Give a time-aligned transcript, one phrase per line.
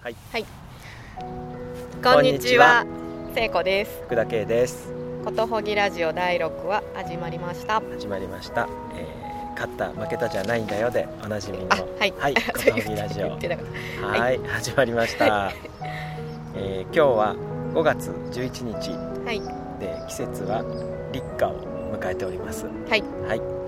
[0.00, 0.46] はい、はい、
[2.04, 2.86] こんにちは。
[3.34, 4.00] 聖子です。
[4.04, 4.92] 福田圭です。
[5.24, 7.80] ことほぎラジオ第6話始まりました。
[7.80, 12.14] 始まりました、えー、勝った負けたじゃないんだよでおなじみのあはい。
[12.16, 13.66] はい ことほぎラジオ言ってなかっ
[14.08, 15.52] はい、始まりました、
[16.54, 17.34] えー、今日は
[17.74, 18.92] 5月11日。
[18.92, 19.40] たはい。
[19.80, 20.64] で季節は
[21.12, 21.54] 立夏を
[21.92, 22.66] 迎えております。
[22.88, 23.02] はい。
[23.26, 23.58] はい。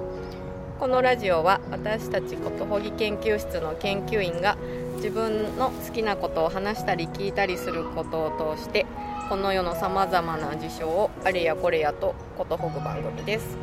[0.79, 4.57] このラジオは私たちことほぎ研究室の研究員が
[5.01, 8.85] 自分の好きなことを話したり聞いたりすることを通して
[9.31, 13.57] この世のさまざまな事象をあれやこれやとことほぐ番組です。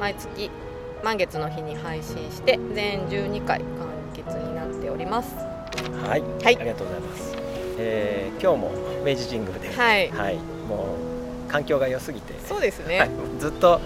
[0.00, 0.50] 毎月
[1.04, 3.66] 満月の日に配信して全12回完
[4.14, 5.34] 結になっております。
[5.34, 6.56] はい、はい。
[6.56, 7.36] ありがとうございます、
[7.78, 8.72] えー、今日も
[9.04, 10.10] 明治神宮ではい。
[10.10, 10.96] はい、も
[11.46, 13.80] う環境が良すぎてそうですね、はい、ずっと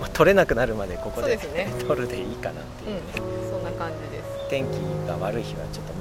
[0.00, 1.68] まあ撮れなくなるまでここでですね。
[1.86, 2.96] 撮るでいいかなっていう。
[2.96, 3.50] ね、うん。
[3.50, 4.30] そんな感じです。
[4.48, 4.74] 天気
[5.06, 5.99] が悪い日はちょっと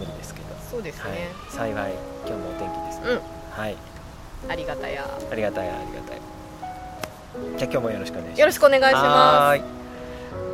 [0.70, 1.12] そうですはい。
[1.14, 1.94] ね、、幸い
[2.26, 3.22] 今日もお天気ですね、うん。
[3.52, 3.76] はい。
[4.48, 5.06] ありがたや。
[5.32, 6.22] ありがたいありがたい
[7.58, 8.40] じゃあ今日もよろしくお願いします。
[8.40, 9.62] よろしくお願いしまはーい。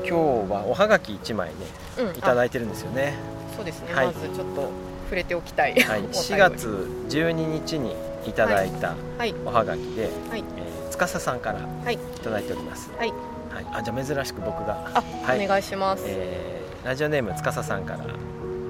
[0.07, 1.55] 今日はおはがき1枚ね
[1.95, 2.15] すうん。
[2.15, 3.13] いいただいてるんですよね、
[3.55, 4.07] そうですね、はい。
[4.07, 4.69] まずちょっと
[5.05, 6.67] 触れておきたい、はい、お便り4月
[7.09, 9.35] 12日にいただいたはい。
[9.45, 10.43] おはがきで、はい。
[10.57, 11.95] えー、司さんからはい。
[11.95, 12.89] いただいております。
[12.97, 13.11] はい、
[13.51, 14.91] はい、あじゃあ珍しく僕が。
[14.93, 15.45] あ、はい。
[15.45, 16.55] お願いします、えー
[16.85, 18.05] ラジオネーム司さんから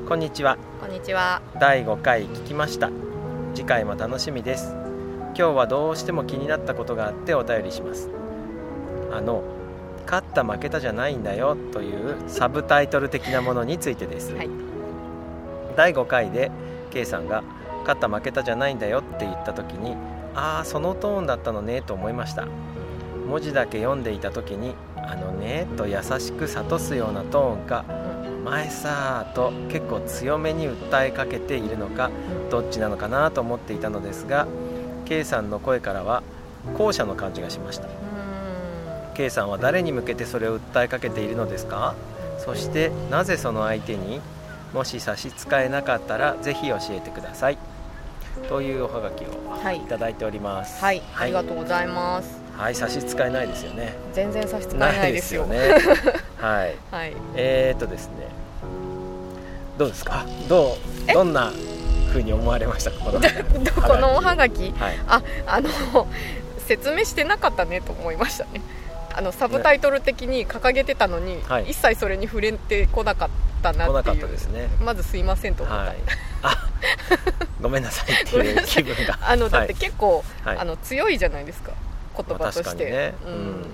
[0.08, 0.60] こんにちは。
[0.80, 1.42] こんにちは。
[1.60, 2.92] 第5回聞きました。
[3.56, 4.76] 次回も楽しみです。
[5.30, 8.12] 今日はどうしても気になったことがあってお便りします。
[9.12, 9.44] あの
[10.06, 14.50] 勝った負けたじゃないんだよというサブタイトル的なものについてです、はい。
[15.76, 16.52] 第5回で
[16.92, 17.44] K さんが
[17.82, 19.98] 「勝った負けたじゃないんだよ」って言った時に
[20.36, 22.48] ああそのトーンだったのねと思いました。
[23.28, 28.15] 文字だけ読んでいた時に「あのね」と優しく諭すようなトーンかうん
[28.46, 32.12] 「前さ」と結構強めに訴えかけているのか
[32.52, 34.48] どっちなのかなと思っていたのですが
[35.06, 36.22] K さんの声からは
[36.78, 37.88] 後者の感じがしました。
[37.88, 37.90] う
[39.16, 41.96] K さんは誰に向けてそれを訴えかけているのですか？
[42.38, 44.22] そしてなぜその相手に
[44.74, 47.58] もし差し支えなかったらぜひ教えてください。
[48.50, 49.28] というおはがきを
[49.64, 49.78] はい。
[49.78, 50.84] いただいております。
[50.84, 52.42] はい、ありがととうございます。
[52.58, 53.96] うはい差し支えないですよね。
[54.14, 55.60] 全然差し支えないですよね
[56.38, 56.76] はい。
[56.92, 57.14] はい。
[57.36, 58.28] えー、っとですね。
[59.78, 60.26] どうですか？
[60.48, 60.78] ど
[61.10, 61.14] う？
[61.14, 61.52] どんな
[62.10, 62.98] 風に思われましたか？
[63.06, 63.20] この
[63.82, 64.72] このおはがき？
[64.72, 65.00] はい。
[65.08, 65.70] ああの
[66.66, 68.62] 説明してなかったねと思いましたね。
[69.14, 71.70] あのサブタイトル的に掲げてたのに、はい。
[71.72, 73.30] 一切それに触れてこなかっ
[73.62, 74.68] たな来なかっっていうたですね。
[74.84, 75.98] まずすいませんと思った、はい。
[76.44, 76.68] あ
[77.62, 79.18] ごめんなさいっていう気分が。
[79.24, 79.82] あのだってはい。
[79.82, 80.58] 結構、はい。
[80.58, 81.72] あの強いじゃないですか。
[82.18, 83.62] 言葉として、ううん。
[83.62, 83.66] ん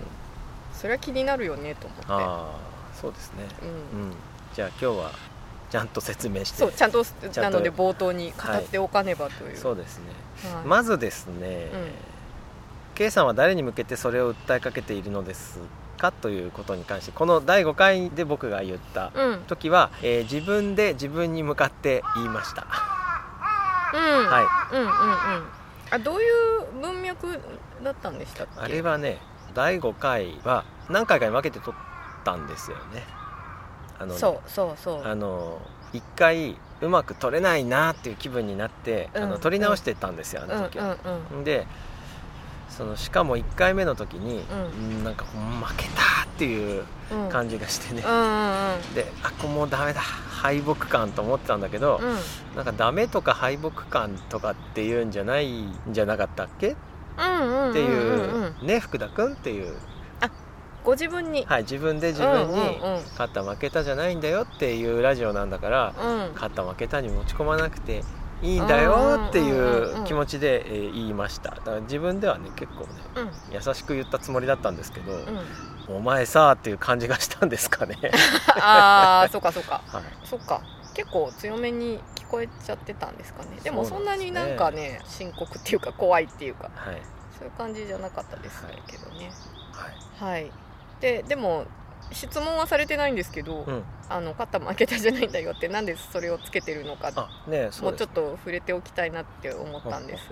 [0.82, 2.06] それは気になるよねと思って。
[2.10, 2.56] ああ
[3.00, 3.46] そうですね。
[3.62, 3.70] うん。
[3.70, 3.72] う
[4.08, 4.14] ん。
[4.54, 5.12] じゃあ今日は
[5.70, 6.58] ちゃんと説明して。
[6.58, 7.04] そうちゃんと
[7.40, 10.06] なので冒頭に語っておかねばという、そうですね。
[10.54, 10.66] はい。
[10.66, 11.70] まずですね、
[12.96, 15.60] K さんは誰に向けてそれを訴えかけているのです
[15.98, 19.32] かということに関してこの第5回で僕が言ったうん。
[19.34, 22.66] うん時は、えー自分で自分に向かって言いました。
[23.94, 24.28] うん。
[24.28, 24.42] は
[24.72, 24.76] い。
[24.76, 24.94] うんうんうん。
[25.92, 27.40] あどういう文脈
[27.84, 28.62] だったんでしたっけ？
[28.62, 29.20] あれはね
[29.54, 31.74] 第5回は何回かに分けて撮っ
[32.24, 33.04] たんですよね。
[34.00, 35.04] あのねそうそうそう。
[35.06, 35.62] あの
[35.94, 40.96] 1回うまく撮れないなっていう気分になって、あうんの撮り直してたんですよ、あの時は、
[41.32, 41.68] うんうんで
[42.70, 44.44] そのしかも1回目の時に、う
[44.96, 45.04] うん。
[45.04, 48.02] なんかうん負けたっていうう感じがしてね。
[48.06, 52.18] う、んうんであこれもうダメだ敗北感と思ってたんだけど、うん
[52.56, 59.76] なんかダメとか敗北感とかっていうんじゃないんじゃなかったっけうんうんうんっていう、ね福田君っていう
[60.22, 60.30] あ、
[60.84, 62.80] ご自分にはい、自分で自分に
[63.12, 68.04] 勝った負けたじゃないんだよっていうラジオなんだから、うん勝った負けたに持ち込まなくて
[68.42, 75.26] いいんだよっていう気持ちで、え言いましただから自分ではね結構ねうん優しく言ったつもりだったんですけど、うん
[75.88, 77.98] お前さっていう感じがしたんですかね
[78.62, 80.62] ああそうかそうかはいそっか
[80.94, 82.00] 結構強めに
[82.32, 83.50] こえちゃってたんですかね。
[83.62, 87.02] でもそうんなになんかね深刻っていうか怖いっていうかはい。
[87.38, 89.32] そういう感じじゃなかったですはいけどね。
[90.20, 90.34] はい。
[90.34, 90.52] はい。
[91.02, 91.66] ででも
[92.14, 93.84] 質問はされてないんですけど、うん。
[94.10, 100.24] あの勝った負けたじゃないんだよってなんでそれをつけてるのかあねそうちょっと触れておきたいなって思ったんです。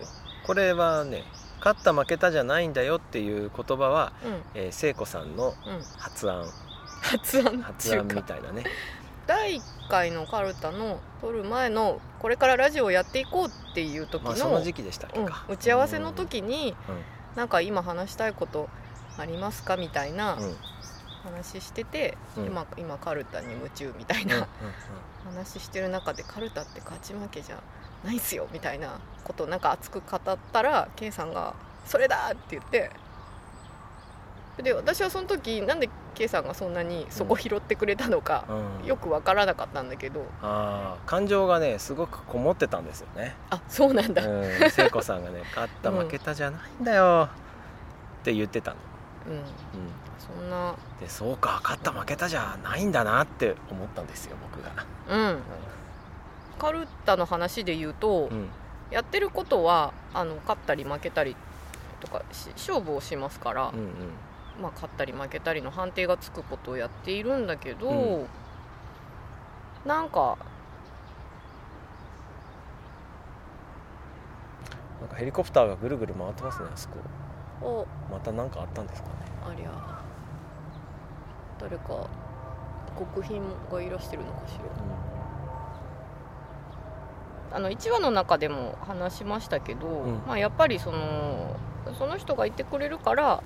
[0.45, 1.23] これはね
[1.59, 4.41] 勝った負けたじゃないんだよっていう言葉は、うん。
[4.55, 5.55] えー聖子さんのうん。
[5.97, 6.45] 発案。
[7.01, 7.41] 発
[7.97, 8.63] 案みたいなね
[9.29, 9.61] 第1
[9.91, 16.95] 回のカルタの撮る前のこれからラジオをやっていこうっていう時の,、まあその時期でしたっけうんか、打ち合わせの時に、うん。
[16.95, 17.01] うん
[17.35, 18.69] なんか今話したいこと
[19.17, 20.55] ありますかみたいなうん。
[21.23, 22.45] 話してて、うん。
[22.47, 24.47] 今今カルタに夢中みたいな
[25.23, 27.61] 話してる中でカルタって勝ち負けじゃ
[28.03, 31.53] ないっすよみたいなことをなんか熱く語ったら K さんが
[31.85, 32.89] 「それだ!」って言って。
[34.63, 35.87] で私はその時なんで
[36.19, 38.43] K さんがそんなにそこ拾ってくれたのか、
[38.81, 38.85] うん。
[38.85, 40.25] よく分からなかったんだけど。
[40.41, 43.37] あー感情がねすごくこもってたんですよね。
[43.49, 44.41] あそうなんだ、うん。
[44.43, 47.29] うん聖子さんがね 勝った負けたじゃないんだよ。
[48.19, 48.77] って言ってたの、
[49.29, 49.43] うん、
[50.19, 50.75] そんな。
[50.99, 55.39] でそうか勝った負けたじゃないんだなって思ったんですよ僕が、うん。
[56.59, 58.49] カルタの話で言うと、うん。
[58.91, 61.37] やってることはあの勝ったり負けたり
[62.01, 63.87] とかし勝負をしますから、うんうん
[64.61, 68.27] まあ、勝ったり負けたりの判定がつくことをやっているんだけど、うん。
[69.85, 70.37] なんか
[74.99, 76.97] なんかヘリコプターがぐるぐる回ってますねあそこ。
[77.61, 77.87] お。
[78.11, 79.15] また何かあったんですかね。
[79.43, 79.71] ありゃ。
[81.59, 82.07] 誰か
[82.97, 83.41] 極貧
[83.71, 84.63] がいらしてるのかしら。
[87.51, 90.13] あの1話の中でも話しましたけど、うん。
[90.27, 91.55] まあ、やっぱりその
[91.97, 93.41] その人がいてくれるから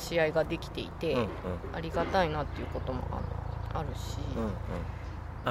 [0.00, 1.26] 試合ができていて、うんうん。
[1.74, 4.50] ありがたいなっていうこともああるし、うんうん。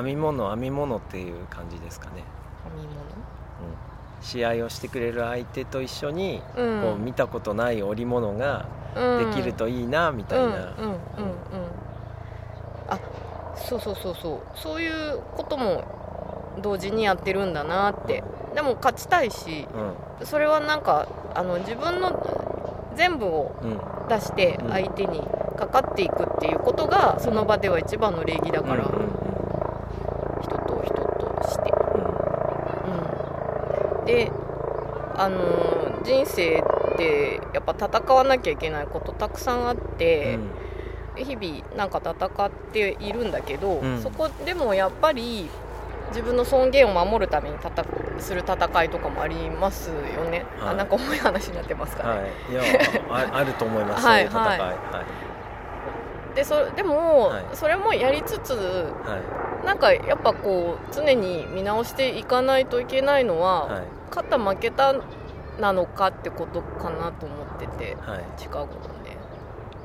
[0.05, 2.23] 編み物編み物っていう感じですかね、
[2.63, 2.93] 編みうん、
[4.21, 10.97] 試合をしてくれる相手と一緒に、物、こう見たことない織物ができるといいなみたいな、うんうんうんうん。
[12.89, 12.99] あ
[13.55, 14.41] そうそうそうそう。
[14.55, 15.83] そういうことも
[16.61, 18.23] 同時にやってるんだなって。
[18.55, 19.67] でも勝ちたいし
[20.19, 20.25] うん。
[20.25, 22.09] それはなんかあの自分の
[22.99, 23.79] 全部をうん
[24.09, 24.69] 出してうん。
[24.69, 25.21] 相手に
[25.57, 29.09] かかっていくっていうことがその場では一番の礼儀だから、うんうん
[30.41, 31.97] 人と人として、う
[32.87, 33.99] ん。
[33.99, 34.31] うん、で
[35.15, 36.63] あのー人生
[36.97, 40.39] でやっぱ戦わなきゃいけないことたくさんあって、
[41.17, 44.01] 日々なんか戦っているんだけど、うん。
[44.01, 45.49] そこでもやっぱり
[46.09, 47.69] 自分の尊厳を守るために戦
[48.21, 50.69] する戦いとかもありますよね、はい。
[50.71, 52.63] あなんか重い話になってますかね、はい、いや
[53.09, 56.35] あ あると思います、はいそういう戦い、ははい。
[56.35, 57.43] でそでも、はい。
[57.53, 59.17] それもやりつつは
[59.63, 59.65] い。
[59.65, 63.83] なんかやっぱこう常に見直していかないといけないのは、はい。
[64.09, 64.93] 勝った負けた
[65.59, 68.23] なのかってことかなと思っててはい。
[68.37, 69.17] 近頃ね。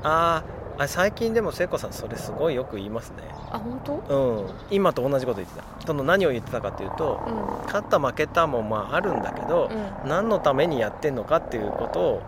[0.03, 3.23] あーあ最近でも聖子さんそれすごいよく言いますね。
[3.51, 3.93] あ本当？
[3.93, 4.49] うん。
[4.69, 5.63] 今と同じこと言ってた。
[5.87, 7.65] その何を言ってたかっていうとうん。
[7.65, 10.09] 勝った負けたもまああるんだけどう、ん。
[10.09, 12.21] 何のためにやってんのかっていうことを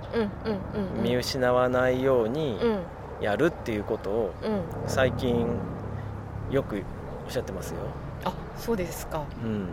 [1.01, 2.79] 見失わないようにうん。
[3.19, 4.61] やるっていうことをうん。
[4.88, 5.47] 最近
[6.50, 6.83] よく
[7.25, 7.79] おっしゃってますよ。
[8.23, 9.23] あそうですか。
[9.43, 9.67] うん、うん。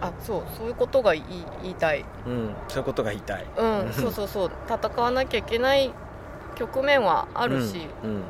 [0.00, 1.24] あそうそういうことが言い
[1.62, 2.04] 言いたい。
[2.26, 3.46] うん、そういうことが言いたい。
[3.56, 3.92] うん。
[3.92, 4.50] そうそうそう。
[4.68, 5.92] 戦わなきゃいけない
[6.60, 8.22] 局面はあるし、うん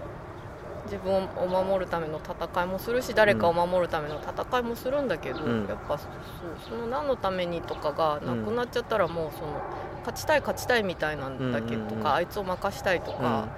[0.86, 5.68] 自分を守るための戦いもするし誰かを守るための戦いもするんだけど、うん。
[5.68, 6.08] やっぱそう
[6.68, 9.62] その何のためにとかがなくなっちゃったらもうその
[10.00, 12.06] 勝ちたい勝ちたいみたいなんだけとか、うんうんうん。
[12.14, 13.48] あいつを任したいとか、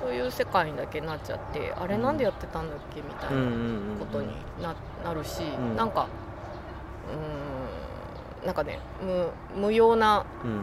[0.00, 4.28] そういう世界にだけなっちゃってあれなんでやってたんだっけみたいうんうんなうんうんことに
[4.60, 4.74] な
[5.04, 6.08] なるし、んなんか
[8.42, 8.80] うーんなんかね
[9.54, 10.62] 無無用なうん。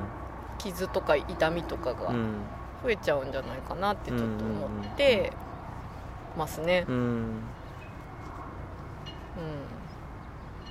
[0.58, 2.36] 傷とか痛みとかがうん
[2.84, 5.32] 増えちゃうんじゃないかなってちょっと思って
[6.38, 6.86] ますね。
[6.88, 6.96] うん。
[6.96, 7.42] うん、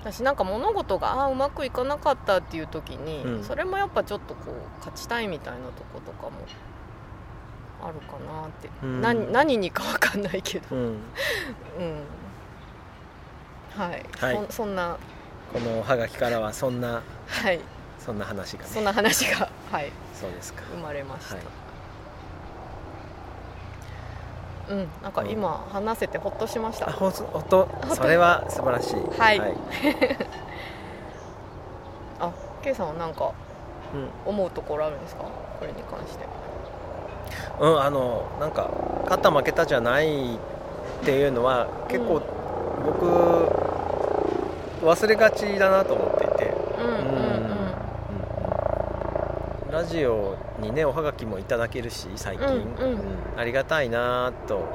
[0.01, 3.45] 私なんか物事があーうまくいかなかったっていう時に、うん。
[3.45, 6.33] それもやっぱちょっとこう勝ちたいみたいなとことかも
[7.83, 9.01] あるかなって、うん。
[9.01, 10.83] 何何にか分かんないけど、うん。
[10.83, 10.97] うん、
[13.71, 14.47] はい、はい。
[14.49, 14.99] そそんな。
[15.53, 17.61] このおはがきからはそんなはい。
[17.99, 18.69] そんな話がね。
[18.69, 20.63] そんな話が、はい、そうですか。
[20.73, 21.45] 生まれました、はい
[24.73, 28.95] うんなんか今話せてほっとしました、あほんと音それは素晴らしい。
[29.19, 29.41] はい。
[32.19, 33.33] あ K さんはなんか
[33.93, 34.09] うん。
[34.33, 35.25] 思うところあるんですか？
[35.61, 36.25] これに関して。
[37.61, 38.71] うん、あのなんか
[39.05, 40.39] 勝った負けたじゃないっ
[41.05, 42.23] ていうのは結構、うん。
[42.87, 43.07] 僕
[44.83, 47.53] 忘れがちだなと思っていて、うんうんうん
[49.73, 53.01] ラジオにねおはがきもいただけるし最近、うんうん。
[53.39, 54.69] ありがたいなと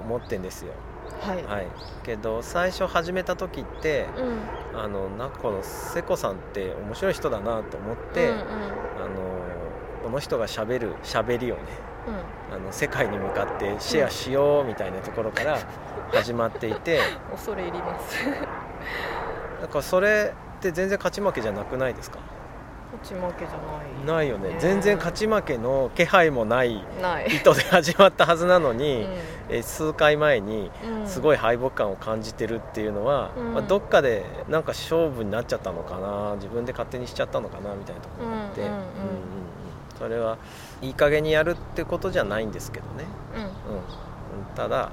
[0.00, 0.72] 思ってんですよ、
[1.20, 1.66] はい、はい、
[2.04, 4.78] けど最初始めた時ってうん。
[4.80, 8.42] あのなこの瀬子さんって面白い人だなと思って、うんうん。
[8.42, 8.46] あの
[10.04, 11.62] この人がしゃべるしゃべりをね
[12.52, 15.58] あの世界に向かってシェアしようみたいなところから
[16.12, 18.16] 始まっていて、うん、恐れ入ります。
[19.60, 22.20] なんかそれって全然勝ち負けじゃなくないですか？
[22.92, 23.56] 勝ち負けじゃ
[24.06, 24.18] ない。
[24.18, 24.50] ないよね。
[24.50, 24.56] ね。
[24.58, 26.82] 全然勝ち負けの気配もない意
[27.42, 29.06] 図で始まったはずなのに、う
[29.48, 30.70] え数回前に
[31.06, 33.54] すごい敗北感を感じてるっていうのは、うん。
[33.54, 36.34] まあ、どっかでなんか勝負になっちゃったのかな。
[36.36, 38.82] 自分で勝手にしちゃったのかなみたいなところがあって、うんうんうん。
[39.98, 40.38] それは
[40.82, 43.04] いい加減にやるってことじゃないんですけどね、
[43.36, 43.42] うん。
[43.44, 43.50] うん、
[44.54, 44.90] ただ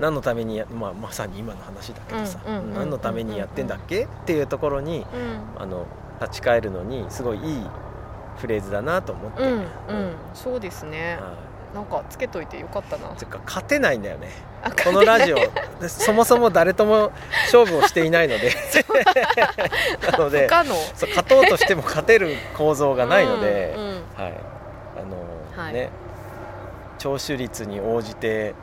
[0.00, 2.74] 何のためにや、まあ、まさに今の話だけどさ、うんうんうんうん。
[2.74, 4.04] 何のためにやってんだっけ？
[4.04, 5.62] っていうところにうん。
[5.62, 5.86] あの
[6.20, 7.66] 立ち返るのにすごいいい
[8.36, 9.64] フレーズだなと思って、うんうん。
[10.34, 11.18] そうですね。
[11.20, 11.34] は
[11.72, 11.74] い。
[11.74, 13.08] なんかつけといてよかったな。
[13.10, 14.28] ていうか勝てないんだよね。
[14.62, 15.36] あこのラジオ。
[15.80, 17.12] でそもそも誰とも
[17.44, 18.52] 勝負をしていないので。
[20.10, 20.48] なので
[20.94, 23.92] そう勝とうとしても勝てる構造がないので、うんうん。
[23.92, 24.34] はい。
[24.98, 25.74] あのはい。
[25.74, 25.90] ね
[26.98, 28.54] 聴取率に応じてえ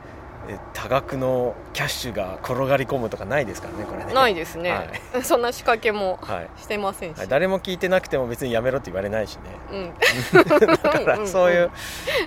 [0.74, 4.14] 多額のキャッシュが転がり込むとかないですからねこれね。
[4.14, 4.90] ないですね、
[5.24, 6.50] そんな仕掛けもはい。
[6.58, 9.42] してませんし、はい、誰も聞いてなくても別にやめろって言われないしね。
[9.72, 9.94] うん、
[10.82, 11.72] だからそういう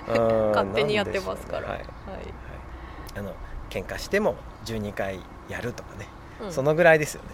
[0.07, 1.61] うん 勝手にやってますから。
[1.61, 1.77] ねはい。
[1.77, 1.85] はい。
[3.17, 3.33] あの
[3.69, 4.35] 喧嘩しても
[4.65, 6.07] 12回やるとかね、
[6.41, 6.51] うん。
[6.51, 7.29] そのぐらいですよね。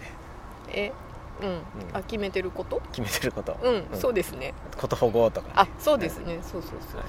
[0.70, 0.92] え
[1.40, 2.80] うん、あ決めてること？
[2.92, 3.98] 決めてること、うん、うん。
[3.98, 4.54] そうですね。
[4.76, 7.08] こと保護とかね、あそうですね、そうそうそうはい。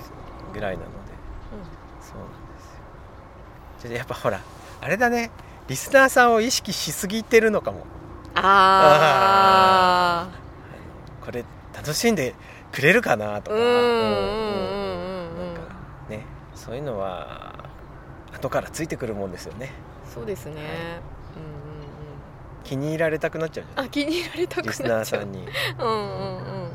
[0.53, 0.91] ぐらいなので。
[2.01, 2.48] そうなんです。
[2.48, 2.48] よ
[3.79, 4.41] ちょっとやっぱほら
[4.81, 5.31] あれだね。
[5.67, 7.85] リスナーさんを意識しすぎてるのかも。
[8.35, 10.39] ああ
[11.23, 11.43] これ
[11.75, 12.33] 楽しんで
[12.71, 13.57] くれるかなとか。
[16.09, 17.69] ねそういうのは
[18.33, 19.71] 後からついてくるもんですよね。
[20.13, 21.01] そうですね、うんうんうん。
[22.63, 25.25] 気に入られたくなっちゃうじゃあ気に入られたくんリスなっちゃう。
[25.25, 25.47] ナーさんに。
[25.79, 26.71] うんうんうん。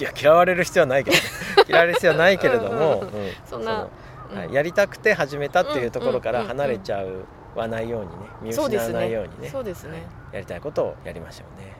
[0.00, 1.22] いや嫌われる必要はないけどね。
[1.68, 3.04] 嫌われる必要はないけれども、
[3.44, 3.90] そんなの
[4.34, 7.24] はいやりたくて始めたっていうところから離れちゃう
[7.54, 9.92] はないようにね見失わないようにねそうですね。
[9.92, 10.00] はい
[10.32, 11.76] やりたいことをやりましょうね、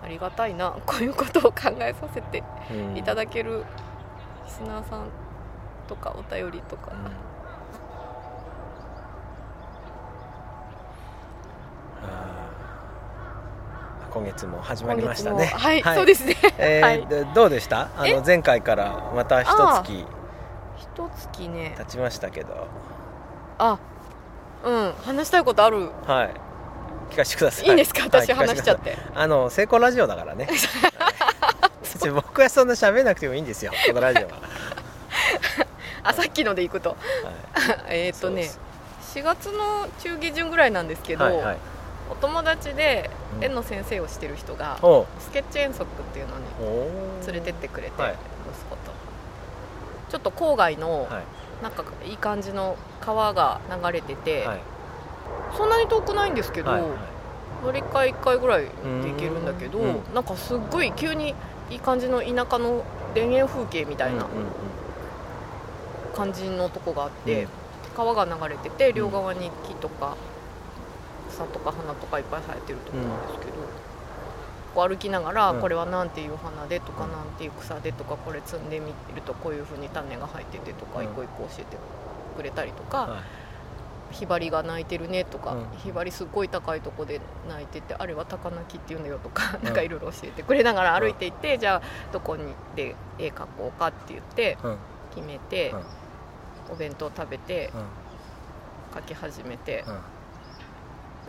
[0.00, 0.06] うん。
[0.06, 2.96] ありがたいなこういうことを考えさせてうん。
[2.96, 3.64] いただける
[4.44, 5.08] リスナーさん
[5.88, 7.10] とかお便りとか、うん
[14.14, 15.50] 今月も始まりましたね。
[15.50, 15.58] 今月も。
[15.58, 16.36] はい、そうですね。
[16.58, 17.06] えー はい。
[17.06, 17.88] でどうでした？
[17.96, 19.48] あの前回からまた一
[19.82, 20.06] 月。
[20.78, 21.74] 一月ね。
[21.76, 22.68] 経ちましたけど。
[23.58, 23.78] あ
[24.64, 24.92] うん。
[25.04, 25.90] 話したいことある？
[26.06, 26.30] はい。
[27.10, 27.66] 聞かせてください。
[27.66, 28.00] いいんですか？
[28.02, 28.46] はい私聞かせください。
[28.48, 30.48] 話しちゃって、あの成功ラジオだからね。
[32.14, 33.72] 僕はそんな喋んなくてもいいんですよ。
[33.86, 34.34] このラジオは、
[36.04, 36.90] あさっきのでいくと。
[36.90, 36.98] はい、
[37.88, 38.44] えーっとね。
[38.44, 38.60] そう
[39.14, 41.56] 4月の中下旬ぐらいなんですけど、はいはい
[42.10, 44.76] お友達でうん絵の先生をしてる人が、
[45.18, 48.12] スケッチ遠足っていうのに連れてってくれて、はい。
[48.12, 48.92] 息子と。
[50.10, 51.24] ちょっと郊外の、はい。
[51.62, 54.60] なんかいい感じの川が流れてて、はい。
[55.56, 56.90] そんなに遠くないんですけど、はいはい。
[57.64, 58.68] 乗り換え1回ぐらいで
[59.10, 61.34] 行けるんだけど、うんなんかすっごい急に
[61.70, 62.84] いい感じの田舎の
[63.14, 64.28] 田園風景みたいなうんうん
[66.14, 67.48] 感じのとこがあって、うん。
[67.96, 70.16] 川が流れてて両側に木とか
[71.34, 73.52] 草とか花とかいっぱい生えてるとこなんですけど、
[74.74, 75.60] こう歩きながら、うん。
[75.60, 77.12] これはなんていう花でとか、うん。
[77.12, 81.06] なんていう草でとかこれ摘んでみるとこういうふうに種が生えててとか、うん。
[81.06, 81.76] 一個一個教えて
[82.36, 83.20] くれたりとか、はい。
[84.14, 85.78] ひばりが鳴いてるねとか、うん。
[85.78, 89.64] ひばりすっごい高いとこで鳴いててあれは高鳴きっていうんだよとか、うん。
[89.64, 94.78] なんかいろいろ教えてくれながら歩いていって、じゃあどこにで絵描こうかって言ってうん。
[95.14, 95.82] 決めて、うん。
[96.72, 98.98] お弁当食べてうん。
[98.98, 99.98] 描き始めて、うん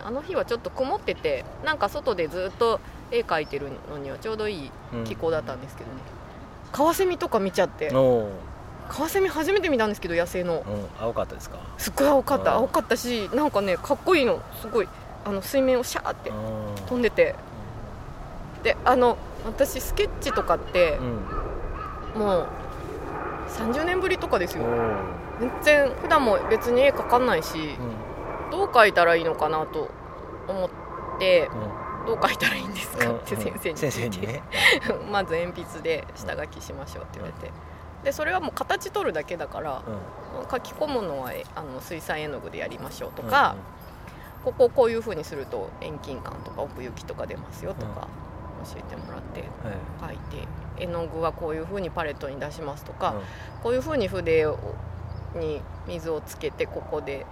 [0.03, 2.79] あの日はちょっと曇っててなんか外でずっと
[3.11, 5.03] 絵描いてるのにはちょうどいいうん。
[5.03, 5.97] 気候だったんですけどね、
[6.71, 7.89] カワセミとか見ちゃって。
[8.87, 10.63] カワセミ初めて見たんですけど野生の。
[10.67, 10.85] うん。
[10.99, 11.57] 青かったですか？
[11.77, 12.51] すっごい青かった。
[12.51, 12.57] うん。
[12.57, 14.87] 青かったしなんかねかっこいいのすごい
[15.25, 16.35] あの水面をシャーってうん。
[16.87, 17.35] 飛んでて。
[18.63, 20.99] であの私スケッチとかって
[22.15, 22.21] うん。
[22.21, 22.47] もう
[23.57, 24.63] 30年ぶりとかですよ。
[25.39, 28.04] 全然普段も別に絵描かないしうん
[28.55, 29.89] どう描いたらいいのかなと
[30.47, 30.69] 思っ
[31.19, 31.85] てうん。
[32.05, 34.43] どう描いたらいいんですかってうん先生に先聞いてね。
[35.11, 37.51] まず鉛筆で下書きしましょうって言われて。
[38.03, 40.49] でそれはもう形取るだけだからうん。
[40.49, 43.55] 書き込むのはえあの水彩絵の具でやりましょうとか、
[44.43, 48.07] ここをこういう風にすると遠近感とか奥行きとか出ますよとか
[48.63, 49.43] 教えてもらって
[49.99, 50.47] 書いて
[50.77, 53.21] 絵の具はこういう風にパレットに出しますとか、うん。
[53.63, 54.57] こういう風に筆を
[55.35, 57.25] に水をつけてここで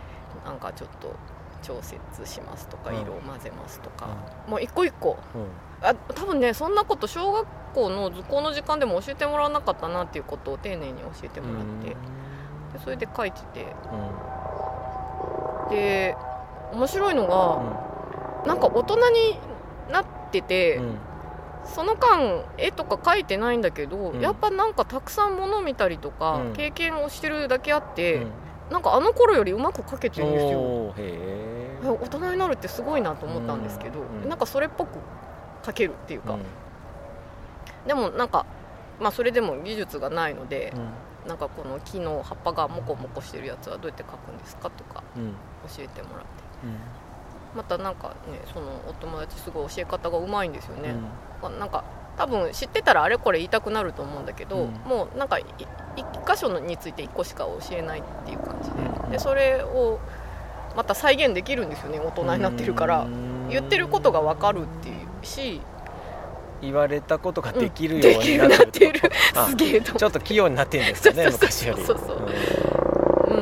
[0.45, 1.13] なんかちょっと
[1.62, 4.07] 調節しますとかうん色を混ぜますとか、
[4.47, 5.17] もう一個一個。
[5.35, 5.88] うん。
[5.88, 11.89] あ多分ねそんなこと小学校の図工の時間でも教えてもらわなかったなっていうことを丁寧に教えてもらって。
[11.89, 11.95] で
[12.83, 13.75] それで書いてて。
[13.91, 15.75] うん。
[15.75, 16.15] で
[16.73, 19.38] 面白いのが、なんか大人に
[19.91, 20.97] なっってて、うん。
[21.65, 24.19] その間絵とか描いてないんだけど、うん。
[24.19, 26.53] やっぱなんかたくさん物見たりとか、うん。
[26.53, 28.31] 経験をしてるだけあって、うん
[28.74, 30.94] なんかあの頃よりうまく描けてるんですよ。
[31.94, 34.27] 大人になるってすごいなと思ったんですけど、うん。
[34.27, 34.98] なんかそれっぽく
[35.62, 36.42] 描けるっていうか、うん。
[37.88, 38.48] でもなんか
[39.00, 41.30] まあそれでも技術がないのでう、ん。
[41.30, 45.34] なんかこの木の葉っぱがモコモコしてるやつはどうやって描くんですかとかうん。
[45.77, 46.44] 教えてもらって。
[47.56, 50.96] またなんかねそのお友達すごい教え方がうまいんですよね、
[51.39, 51.84] まあなんか
[52.17, 54.72] 多分知ってたらあれこれ言いたくなると思うんだけど、うん。
[54.86, 55.46] もうなんかい
[55.96, 60.00] 一箇所について1個しか教えないっていう感じで,、うんでそれを
[60.75, 63.50] また再現できるんですよね大人になってるから、うん。
[63.50, 65.62] 言ってることが分かるっていうし。
[66.62, 69.12] 言われたことができるよでうになってる。
[69.36, 72.17] あすげえとちょっと器用になってるんですかね昔よりそうそう。
[73.27, 73.34] う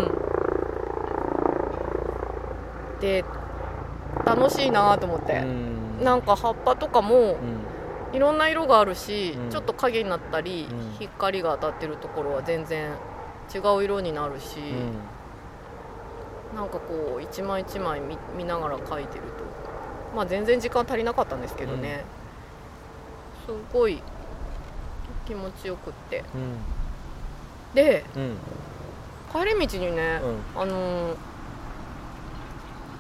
[2.98, 3.00] ん。
[3.00, 3.24] で
[4.26, 6.04] 楽しいなと思って、うん。
[6.04, 7.38] なんか葉っぱとかもうん
[8.14, 9.50] いろんな色があるし、うん。
[9.50, 10.96] ちょっと影になったり、うん。
[11.00, 12.92] 光が当たってるところは全然
[13.54, 14.58] 違う色になるし、
[16.56, 19.30] なんかこう一枚一枚見見ながら描いてると。
[20.16, 22.04] まあ全然時間足りなかったんですけどね、
[23.46, 24.02] すごい
[25.26, 26.24] 気持ちよくって。
[26.36, 26.56] うん。
[27.74, 28.38] でうん。
[29.32, 30.20] 帰り道にね、
[30.56, 30.62] うん。
[30.62, 31.16] あのー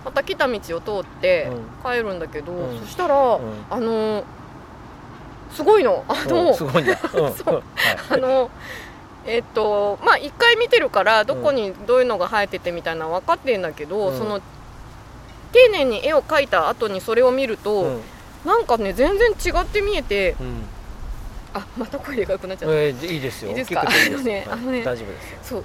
[0.03, 1.51] また来た道を通って
[1.83, 2.79] う帰るんだけど、うん。
[2.79, 3.65] そしたら、うん。
[3.69, 4.23] あのー
[5.53, 6.03] すごいの。
[6.07, 6.53] あの、うん。
[6.53, 6.85] すごい ん。
[6.85, 6.91] そ
[7.51, 7.53] う。
[7.55, 7.63] はい。
[8.11, 8.49] あの
[9.25, 14.17] えっとまあ一回見てるからどこにどういうのが生えててみたいなの分かってんだけど、うん。
[14.17, 14.39] その
[15.51, 18.01] 丁寧に絵を描いた後にそれを見ると、うん。
[18.45, 20.65] なんかね全然違って見えてうん。
[21.53, 23.49] あまた声でかくなっちゃった、えーいいですよ。
[23.49, 23.81] いいですか？
[23.81, 24.47] あのねはい。
[24.51, 25.37] あのね大丈夫ですよ。
[25.43, 25.63] そう。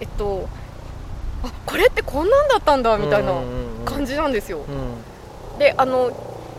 [0.00, 0.48] えっと
[1.42, 3.34] あこれってこんなんだったんだみたいな
[3.84, 4.60] 感じじなんですよ、
[5.52, 5.58] うん。
[5.58, 6.10] であの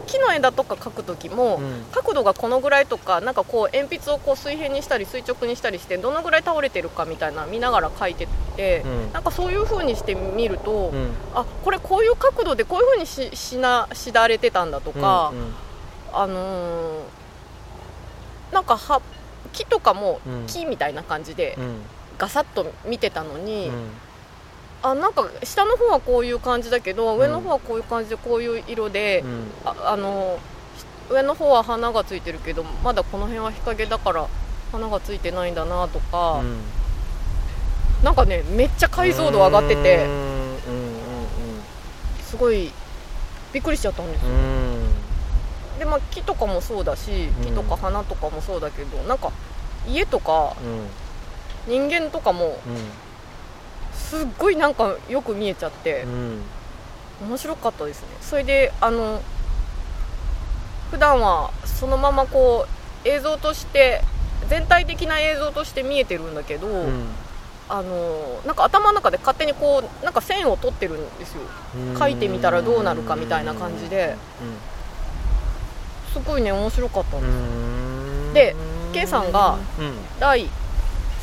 [0.06, 1.86] 木の枝とか描く時も、うん。
[1.92, 9.14] 角度がこのぐらいとかなんかこう鉛筆をこう水平にしたり垂直にしたりしてどのぐらい倒れてるかみたいな見ながら描いてって、うん。
[9.14, 11.12] なんかそういう風にして見ると、うん。
[11.34, 15.54] あこれこういう角度でこういう風にししなしだれてたんだとか、うん。
[16.14, 17.04] あのー
[18.52, 19.02] なんか葉
[19.52, 20.46] 木とかもうん。
[20.48, 21.82] 木みたいな感じでうん。
[22.18, 23.89] ガサッと見てたのに、うん
[24.86, 27.17] あなんか下の方はこういう感じだけどん。
[27.17, 29.48] 上の方はこういう感じでこういう色で、うん。
[29.65, 30.38] ああの
[31.10, 34.28] 上の方は花がついてるけどまだこの辺は日陰だから
[34.71, 36.62] 花がついてないんだなとか、うん。
[38.04, 40.06] なんかねめっちゃ解像度上がってて
[42.24, 42.71] すごい
[43.54, 44.30] びっくりしちゃったんですよ。
[45.80, 49.32] でまあ木とかもそうだし木とか花とかもそうだけど、なんか
[49.88, 50.88] 家とかうん。
[51.67, 52.60] 人間とかも
[54.06, 56.04] すっごいなんかよく見えちゃって。
[56.04, 56.41] うんうん
[57.22, 58.08] 面白かったですね。
[58.20, 59.22] それであの
[60.91, 64.02] 普段はそのままこう映像として
[64.50, 67.08] 全体的な映像として見えてるんだけど、うん。
[67.70, 71.39] あのなんか頭の中で勝手にこうなんか線を取ってるんですよ。
[71.98, 74.18] 書いてみたらどうなるかみたいな感じで。
[76.12, 78.34] すごいね面白かったんうです、ん。
[78.34, 78.56] で
[78.91, 79.94] K さんがうん。
[80.20, 80.50] 第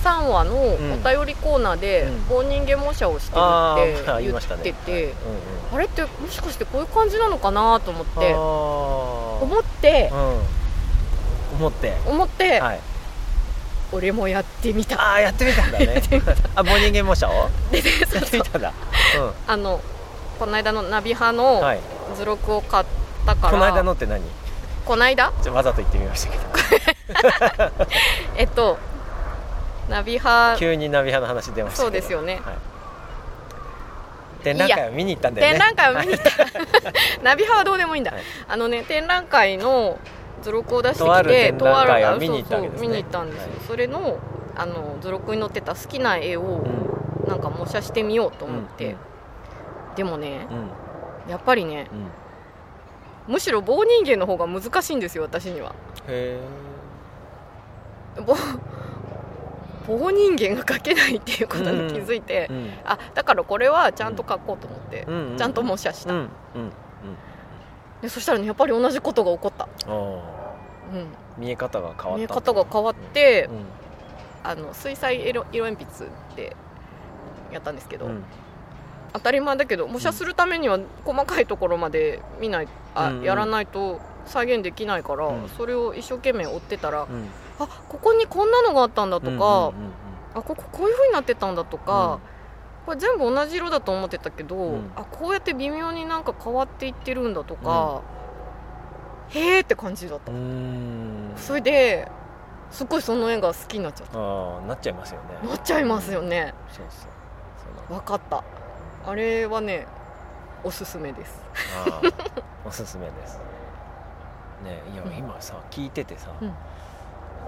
[0.02, 1.02] 3話のおん。
[1.02, 2.28] 便りコーナーでうん。
[2.28, 5.14] 棒人間模写をしてるあってー言ってて、
[5.72, 11.56] あれってもしかしてこういう感じなのかなと思って思ってうん。
[11.56, 11.96] 思って。
[12.06, 12.80] 思って、はい。
[13.92, 15.00] 俺もやってみた。
[15.00, 16.02] ああやってみたんだね。
[16.56, 17.32] あ棒人間模写を？
[17.32, 17.50] やっ
[18.30, 18.72] てみたんだ。
[19.46, 19.80] あの
[20.38, 21.80] この間のナビ派うんのはい。
[22.16, 22.84] 図録を買っ
[23.26, 24.22] たから、この間のって何？
[24.84, 25.32] この間？
[25.52, 26.44] わざと言ってみましたけど。
[28.36, 28.78] えっと
[29.92, 30.58] ナビ派。
[30.58, 32.40] 急にナビ派の話出ましたそうですよね。
[32.42, 32.54] はい。
[34.42, 35.58] 展覧会を見に行ったんだよね。
[35.58, 36.44] 展覧会を見に行った。
[37.22, 38.22] ナビ派はどうでもいいんだ、はい。
[38.48, 39.98] あのね展覧会の
[40.40, 42.80] 図録を出してきて展覧会をある見に行ったですね。
[42.80, 43.60] 見に行ったんですよ、はい。
[43.68, 44.18] それの
[44.56, 47.28] あの図録に載ってた好きな絵をうん。
[47.28, 48.96] なんか模写してみようと思って、うん
[49.94, 51.30] でもねうん。
[51.30, 53.34] やっぱりねうん。
[53.34, 55.74] むしろ棒人間の方が難しいんですよ私には。
[56.08, 56.40] へ
[59.86, 66.28] 棒棒人間が描けないっていうことに気づいて、えうんあだからこれはちゃんと描こうと思って、うんうんちゃんと模写した、うんうん
[68.02, 71.06] でそしたらねやっぱり同じことが起こった、うん。
[71.38, 72.16] 見え方が変わった。
[72.16, 73.64] 見え方が変わって、うん。
[74.42, 76.56] あの水彩色色鉛筆で
[77.52, 78.24] やったんですけど、うん。
[79.12, 83.24] 当たり前だけど模写するためには細かいところまで見ないあ、うんうん。
[83.24, 85.48] やらないと再現できないから、うん。
[85.56, 87.28] それを一生懸命追ってたら、うん
[87.62, 89.92] あここにこんなのがあったんだとか、うんうんうん
[90.34, 92.18] あこここういう風になってたんだとか、
[92.86, 94.90] これ全部同じ色だと思ってたけど、うん。
[94.96, 98.02] あこうやって微妙になんか変わっていってるんだとか、
[99.28, 100.32] へえって感じだった。
[101.36, 102.08] それで
[102.70, 104.18] すっごいその絵が好きになっちゃった。
[104.18, 105.48] ああなっちゃいますよね。
[105.48, 106.54] なっちゃいますよね。
[106.70, 107.06] そうそ
[107.94, 107.94] う。
[107.94, 108.42] 分かった。
[109.04, 109.86] あれはね
[110.64, 111.42] おすすめです。
[112.64, 113.38] おすすめです。
[114.64, 115.12] ねいやうん。
[115.12, 116.54] 今さ聞いててさ、うん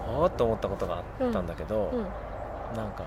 [0.06, 2.06] ああと思ったことがあったんだけど、うん
[2.76, 3.04] なんか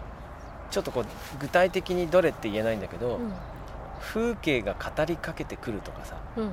[0.70, 1.06] ちょっとこう
[1.40, 3.34] 具体的にどれって言えないんだけど、うん。
[4.00, 6.52] 風景が語りかけてくるとかさうん。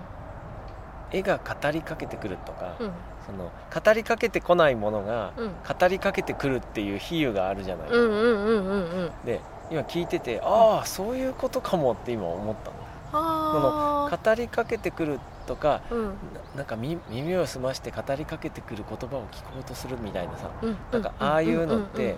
[1.13, 2.91] 絵が語りかけてくるとか、うん。
[3.27, 5.53] その語りかけてこないものがうん。
[5.53, 9.13] 語りかけてくるっていう比喩があるじゃない、うんうんうんうんうん。
[9.25, 12.71] で今聞いててああそういうことかもって今思った
[13.19, 16.05] の語りかけてくるとかうん。
[16.05, 16.13] な
[16.57, 22.15] なんかみ耳を澄まして語りかけてくる言葉を聞こうとするみたいなさうんなんかああいうのってうんうん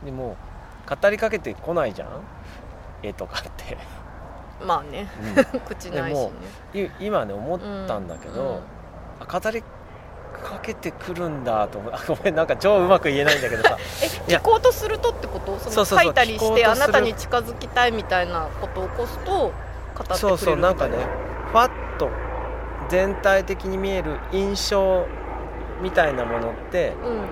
[0.00, 0.06] うん。
[0.06, 0.36] でも
[1.00, 2.08] 語りかけてこないじゃん？
[3.02, 3.76] 絵とかって、
[4.60, 5.08] うんまあね。
[5.54, 6.30] う 口ないし
[6.74, 6.90] ね。
[7.00, 8.60] 今ね思ったんだけど、
[9.20, 11.92] あ語りかけてくるんだと思う。
[11.94, 13.76] あごめんなんか超うまく言えないんだけどさ。
[14.28, 15.58] え聞こうとするとってこと？
[15.58, 20.96] その書いたりしてあなたに近づきたいみたいなことを起こすと語ってくれるそうそうなんかね
[21.50, 21.74] ファッと
[22.92, 25.06] 全体的に見える印象
[25.82, 27.24] みたいなものってうん。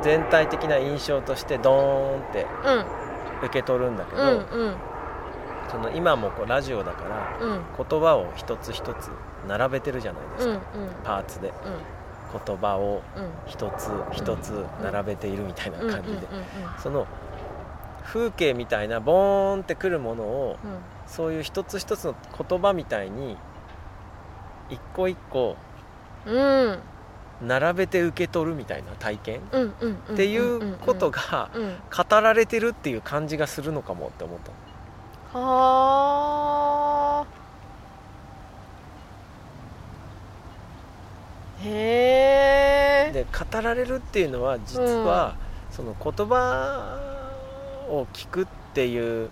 [0.00, 3.46] 全体的な印象としてドーンってうん。
[3.46, 4.32] 受け取るんだけど、うんう
[4.70, 4.76] ん。
[5.68, 7.62] その今もこうラジオだからうん。
[7.76, 9.10] 言葉を一つ一つ
[9.48, 10.62] 並べてるじゃないですうんか、
[11.02, 11.48] パーツで。
[11.48, 11.52] う
[12.46, 13.00] 言葉をんうん。
[13.46, 16.44] 一つ一つ並べているみたいなうん感じで、うんうん。
[16.78, 17.08] その
[18.04, 20.70] 風景みたいなボーンってくるものをうん。
[21.08, 22.14] そういう一つ一つの
[22.48, 23.36] 言葉みたいに
[24.70, 25.56] 一個一個
[26.26, 26.78] うん。
[27.40, 35.38] 並べて受け取るみたいな体験っていうことがうん語られてるっていう感じがするのかもって思った。
[35.38, 37.26] のはあ。
[41.62, 43.12] へえ。
[43.12, 45.36] で語られるっていうのは実は、
[45.70, 46.98] その言葉
[47.88, 49.30] を聞くっていう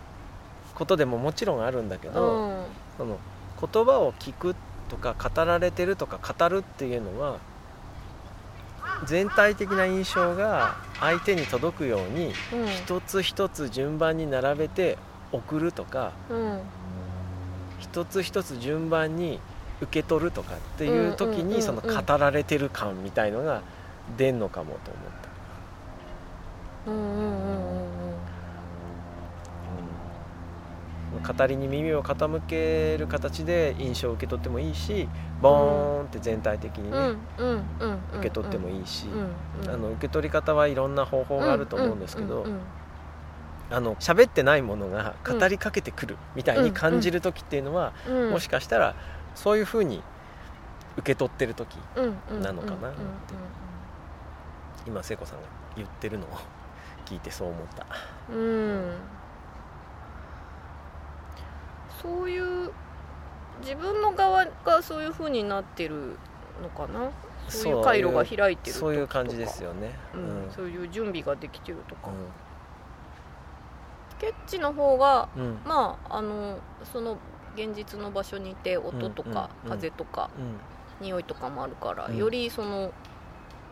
[0.74, 2.64] ことでももちろんあるんだけうど、ん。
[2.96, 3.18] その
[3.60, 4.54] 言葉を聞く
[4.88, 7.38] とか語られてるとか語るっていうのは
[9.04, 12.68] 全体的な印象が相手に届くようにうん。
[12.68, 14.96] 一つ一つ順番に並べて
[15.32, 16.60] 送るとかうん。
[17.78, 19.38] 一つ一つ順番に
[19.80, 23.62] 受け取るとかっていう時にその語られてる感みたいのが
[24.16, 25.12] 出んのかもと思っ
[26.86, 26.90] た。
[26.90, 27.32] うんう
[31.15, 35.08] ん語りに耳を傾ける形で印象を受け取ってもいいし
[35.42, 37.16] ボーンって全体的にね、
[38.14, 39.06] 受け取ってもいいし、
[39.68, 42.46] あの受け取り方はいろんな方法があると思うんですけど、
[43.70, 47.92] あの喋ってないものが語りかけてくるみたいに感じる時っていうのは、
[48.30, 48.94] もしかしたら
[49.34, 50.02] そういうふうに
[50.96, 51.76] 受け取ってる時
[52.42, 52.96] なのかなって。
[54.86, 56.28] 今聖子さんが言ってるのを
[57.06, 57.86] 聞いてそう思った。
[58.32, 58.92] うんうん
[62.06, 62.70] そういう
[63.60, 66.16] 自分の側がそういう風になってる
[66.62, 67.10] のかな？
[67.48, 69.90] そういう回路が開いてるそういう感じですよね。
[70.14, 70.48] ううん。
[70.48, 72.12] ん、そういう準備ができてるとか、う
[74.20, 75.58] ケッチの方がんうん。
[75.64, 76.58] まああの
[76.92, 77.18] その
[77.56, 81.06] 現実の場所にいて音とかうんうん風とかうん。
[81.06, 82.16] 匂いとかもあるから、うん。
[82.16, 82.92] よりその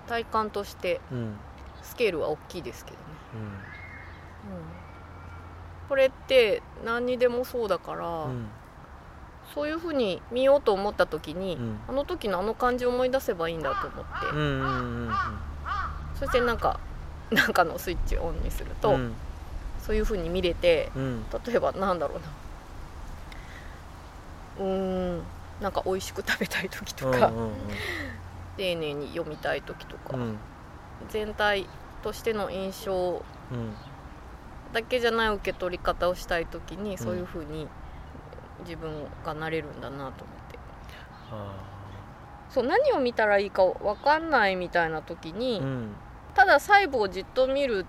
[0.09, 1.19] 体感としてうん。
[1.19, 1.37] うん
[1.83, 3.03] スケールは大きいですけどね、
[3.35, 4.55] うん、
[5.89, 8.47] これって何にでもそうだから、うん。
[9.55, 11.81] そういうふうに見ようと思った時に、うん。
[11.89, 15.15] あの時のあの感じを思い出せばいいんだと思って、うんうんうん
[16.19, 16.79] そしてなんか
[17.33, 19.15] なんかのスイッチをオンにすると、うん。
[19.81, 21.25] そういうふうに見れてうん。
[21.47, 22.25] 例えばなんだろうな。
[24.65, 25.23] うーん
[25.61, 27.53] なんか美味しく食べたい時とか、うんうん
[28.57, 30.39] 丁寧に読みたい時とか、うん。
[31.11, 31.67] 全体
[32.03, 33.75] としての印象うん
[34.75, 37.67] だけじゃない受け取り方をしたい時にそういうふうに
[38.65, 40.13] 自分がなれるんだなと思っ
[40.51, 40.59] て。
[41.33, 41.55] あ。
[42.51, 45.95] そう何を見たらいいか分かんないみたいな時に、ーうん。
[46.35, 47.87] ただ細部をじっと見る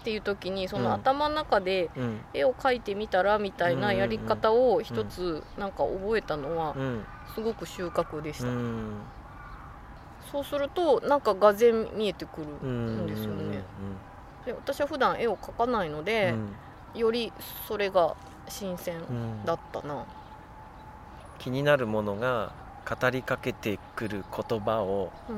[0.00, 0.94] っていう時にそのうん。
[0.94, 2.20] 頭の中でうん。
[2.34, 7.04] 絵を描いてみたらみたいなやり方を一つなんか覚えたのはうん。
[7.34, 9.00] すごく収穫でした、うん。
[10.30, 13.64] そうするとなんかがぜん見えてくうるんんですよね、
[14.48, 16.56] で私は普段絵を描かないのうで、ん。
[16.94, 17.30] より
[17.68, 18.16] それが
[18.48, 20.06] 新鮮うんだったな。
[21.38, 22.50] 気になるものが
[22.88, 25.36] 語りかけてくる言葉をうん。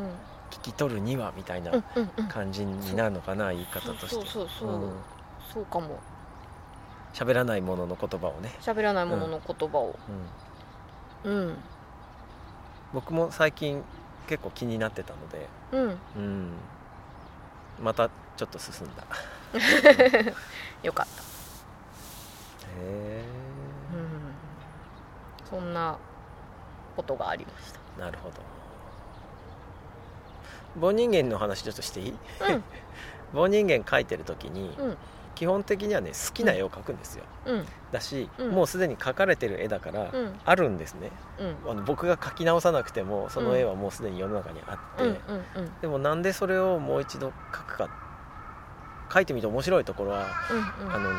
[0.51, 1.73] 聞き取るにはみたいな
[2.29, 4.09] 感じになるのかな言い方として。
[4.09, 4.93] そうそうそうそう、うん。
[5.53, 6.01] そうかも。
[7.13, 9.99] 喋らないものの言葉をね、喋らないものの言葉を。
[11.25, 11.33] うん。
[11.33, 11.63] うん。
[12.93, 13.83] 僕も最近
[14.29, 16.01] 結構気になってたので、うん。
[16.17, 16.53] うん、
[17.83, 18.11] また
[18.41, 19.05] ちょっと進んだ。
[20.83, 21.27] よかった、へ
[22.79, 23.25] え
[23.93, 23.97] う
[25.45, 25.99] ん、そんな
[26.97, 27.81] ことがありました。
[28.03, 28.37] なるほど。
[30.81, 32.11] 棒人間の話ちょっとしていい？
[32.13, 32.17] うん。
[33.35, 34.97] 棒人間描いてる時にうん。
[35.35, 37.25] 基本的にはね好きな絵を描くんですよ。
[37.45, 37.67] うん。
[37.93, 38.53] だし、うん。
[38.53, 40.41] もうすでに描かれてる絵だから、うん。
[40.43, 41.11] あるんですね。
[41.39, 41.73] うん。
[41.73, 45.21] あの僕が描き直さなくてもその絵はもうすでに世の中にあって、
[45.83, 47.91] でもなんでそれをもう一度描くか
[49.11, 50.27] 描いてみて面白いところは
[50.81, 51.19] うんあのね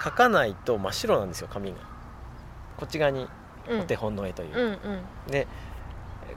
[0.00, 1.76] 描かないと真っ白なんですよ紙が。
[2.76, 3.26] こっち側に
[3.68, 3.80] うん。
[3.80, 5.32] お手本の絵という、うんうん。
[5.32, 5.46] で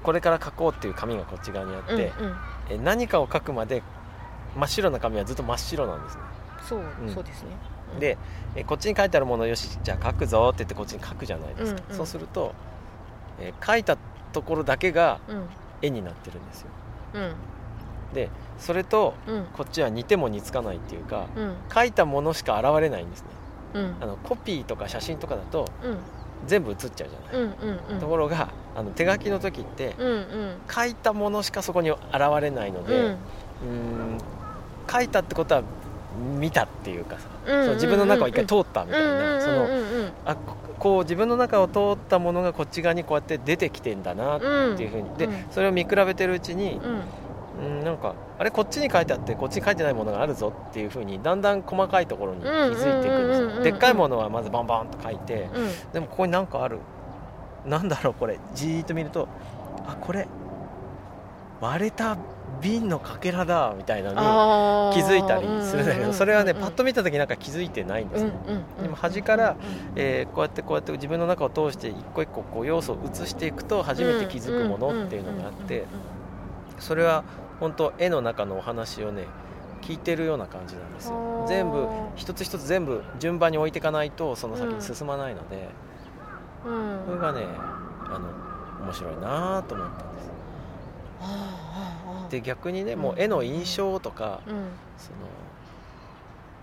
[0.04, 2.36] これから描こうっていう紙がこっち側にあって、うんうん。
[2.70, 3.84] え何かを描くまで
[4.56, 6.22] 真っ白な紙はずっと真っ白なんですね。
[6.68, 7.14] そううん。
[7.14, 7.50] そうですね。
[7.94, 8.00] うん。
[8.00, 8.18] で
[8.56, 11.98] えこっちに書いてあるものをよしじゃあ書くぞって言ってこっちに書くじゃないですか、うんうん。
[11.98, 12.54] そうすると、
[13.40, 13.98] えー書いた
[14.32, 15.50] ところだけがうん。
[15.82, 16.68] 絵になってるんですよ。
[17.14, 17.34] うん
[18.14, 19.46] でそれとうん。
[19.54, 21.54] こっちは似ても似つかないっていうかうん。
[21.74, 23.28] 書いたものしか現れないんですね。
[23.76, 23.96] うん。
[24.02, 25.98] あのコピーとか写真とかだとうん。
[26.48, 28.00] 全部写っちゃうじゃない、うんうんうん。
[28.00, 30.56] ところがあの手書きの時ってうんうん。
[30.70, 32.00] 書いたものしかそこに現
[32.42, 33.18] れないので、うん。
[34.92, 35.64] 書いたってことは
[36.40, 37.66] 見たっていうかさ、うんうんうん。
[37.66, 46.80] そう自分の中を一回通ったみたいな、そのうんうんあここう自分の中を通ったものがこっち側にこうやって出てきてんだなってうんいうふうに、でうんそれを見比べてるうちに
[47.60, 55.92] う、んうん、なんかあれこっちに書いてあってこっちに書いてないものがあるぞっていうふうにだんだん細かいところに気づいていくんですよでっかいものはまずバンバンと書いてうん。
[55.94, 56.80] でもここに何かある。
[57.66, 58.40] なんだろうこれ。
[58.54, 59.28] じーっと見ると
[59.86, 60.28] あこれ
[61.62, 62.18] 割れた
[62.62, 68.34] 瓶のかけらだみたいなのに気づいたりするんだけどそれはねパッと見見た時なんか気づいてないんですうんね、
[68.82, 69.56] でも端から
[69.96, 75.86] えーこうやってこうやって自分の中を通して一個一個こう要素を移していくと初めて気づくものっていうのがあって
[76.80, 77.24] それは
[77.60, 79.26] 本当絵の中のお話をね
[79.82, 81.48] 聞いてるような感じなんですあよー。
[81.48, 85.70] 全部一つ一つ全部順番に置いていかないとその先に進まないので、
[86.66, 86.74] うん。
[86.74, 87.46] うんそれがね
[88.06, 90.30] あの面白いなと思ったんです。
[92.32, 94.54] で逆にねもう絵の印象とかうん。
[94.98, 95.18] その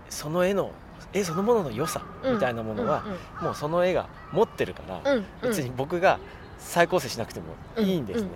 [0.09, 0.71] その絵の
[1.13, 3.03] 絵そのものの良さみたいなものは
[3.41, 5.25] もうその絵が持ってるからうんうん。
[5.41, 6.19] 別に僕が
[6.59, 7.45] 再構成しなくても
[7.77, 8.29] いいんですね。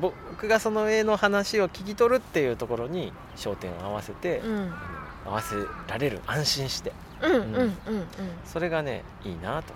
[0.00, 4.54] 僕がその絵の話を聞き取るっていうところに焦点を合わせてうん。
[4.56, 4.74] うん
[5.26, 5.56] 合わせ
[5.88, 6.92] られる安心して。
[8.44, 9.72] それがねいいなと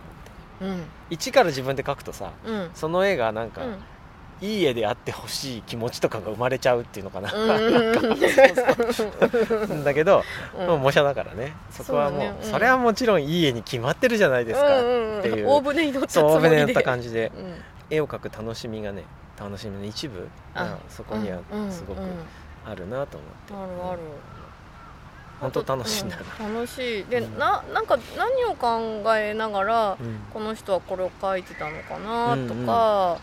[0.60, 0.80] 思って。
[0.80, 0.84] うん。
[1.10, 2.70] 一から自分で描くとさうんうん。
[2.74, 3.78] その絵がなんかうん
[4.42, 7.30] いい絵であってほしい気持ちとかが生まれちゃうっていうのかな。
[9.84, 10.24] だけど
[10.58, 10.66] うん。
[10.66, 11.52] もう模写だからね。
[11.70, 12.32] そこはもうね。
[12.42, 12.50] うん。
[12.50, 15.48] それはもちろんいい絵に決まってるじゃないですかうんうんっていう。
[15.48, 17.30] 大船に乗ったった感じで。
[17.36, 17.62] うん。
[17.90, 19.04] 絵を描く楽しみがね
[19.38, 21.38] 楽しみの一部がそこには
[21.70, 22.00] すごく
[22.64, 23.26] あるなと思
[23.66, 23.82] って。
[23.84, 23.98] あるある。
[25.40, 26.22] 本当楽しいんだな。
[26.46, 27.04] うん楽しい。
[27.06, 27.38] で、うん。
[27.38, 30.20] ななんか何を考えながらうん。
[30.32, 33.18] この人はこれを書いてたのかなとか、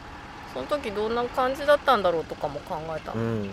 [0.54, 3.30] その時どんな感じだったんだろうとかも考えたの、うん。
[3.30, 3.46] うん。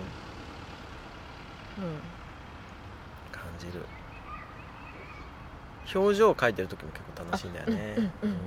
[3.31, 3.85] 感じる。
[5.95, 7.95] 表情を描いてる時も結構楽しいんだよね。
[7.97, 8.45] うんうんうんうんうん。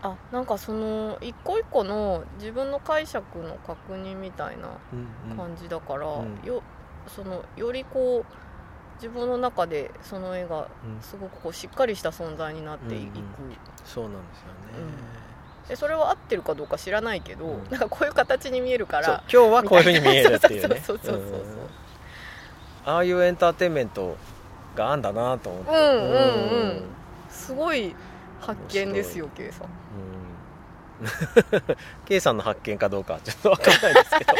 [0.00, 5.36] あなんかその一個一個の自分の解釈の確認みたいなうんうん。
[5.36, 6.40] 感じだから、うん。
[6.44, 6.62] よ
[7.08, 8.32] そのよりこう
[8.96, 11.00] 自分の中でその絵がうん。
[11.00, 13.56] すごくこうしっかりした存在になっていく、うんうん。
[13.84, 14.57] そうなんですよね
[15.68, 17.70] でそれは合ってるかどうか知らないけど、うん。
[17.70, 20.80] なんかこういう形に見えるから今日はこういうふうに見えるっていうね。
[20.84, 21.40] そうそうそうそうそう。
[21.40, 21.42] うん。
[22.86, 24.16] ああいうエンターテインメント
[24.74, 25.70] があんだなと思って。
[25.70, 26.82] うんうんうん。
[27.28, 27.94] すごい
[28.40, 29.70] 発見ですよ K さんうん
[32.06, 34.32] K さんの発見かどうかはちょっと分かんないですけど。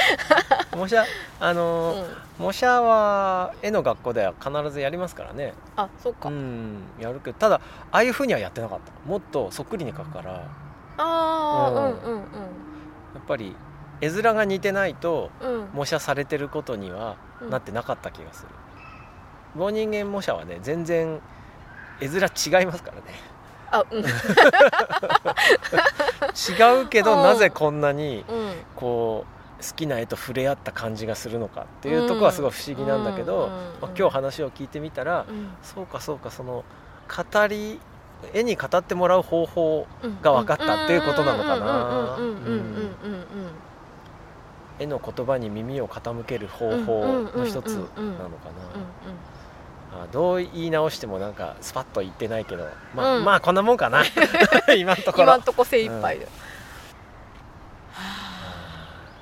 [0.77, 1.05] 模写
[1.41, 2.17] あのーうん。
[2.39, 5.55] 模写は絵の学校では必ずやりますからね。
[5.77, 8.93] あそっか、うんやるけどただああいうふうにはやってなかった。
[9.09, 10.33] もっとそっくりに描くから。
[10.33, 10.41] や
[10.99, 11.77] ああうん。
[11.77, 13.57] うんうんっぱり
[14.01, 15.31] 絵面が似てないと
[15.73, 17.51] 模写されてることにはうん。
[17.51, 18.49] なってなかった気がする。
[19.55, 21.21] 棒人間模写はね全然
[22.01, 23.03] 絵面違いますからね
[23.73, 24.03] あうん。
[24.03, 24.05] 違
[26.83, 27.23] うけどうん。
[27.23, 28.53] なぜこんなにうん。
[28.77, 29.25] こ
[29.61, 33.49] う好きな絵と触れ合った感じがするのかっていうところはすごい不思議なんだけど、
[33.81, 35.49] まあ今日話を聞いてみたら、うん。
[35.63, 36.65] そうかそうかその
[37.09, 37.81] 語り
[38.33, 39.87] 絵に語ってもらう方法
[40.23, 42.19] が分かったっていうことなのかな。
[44.81, 49.38] 絵の言葉に耳を傾ける方法の一つなのかなあ
[50.13, 53.25] どう言い直してもなんかスパッと言ってないけどまあ、うん。
[53.25, 54.03] まあこんなもんかな。
[54.77, 55.25] 今のところ。
[55.25, 56.29] 今んとこ精一杯で、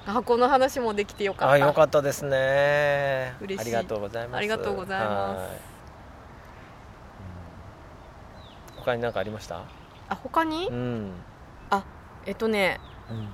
[0.07, 1.52] 箱の話もできてよかった。
[1.52, 3.35] あよかったですね。
[3.40, 3.61] 嬉しい。
[3.61, 4.38] ありがとうございます。
[4.38, 5.38] ありがとうございます。
[5.38, 5.48] はい。
[8.76, 8.83] うん。
[8.83, 9.62] 他に何かありました？
[10.09, 11.12] あ他に、うん。
[12.26, 12.81] えっとね。
[13.11, 13.29] うん。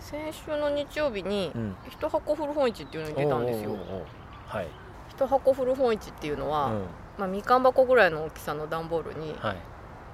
[0.00, 1.76] 先週の日曜日にうん。
[1.88, 3.76] 一箱古本市っていうのに出たんですよ。
[4.48, 4.66] はい
[5.26, 6.82] 一箱古本市っていうのは、うん。
[7.18, 9.56] まあ、みかん箱ぐらいの大きさの段ボールにはい。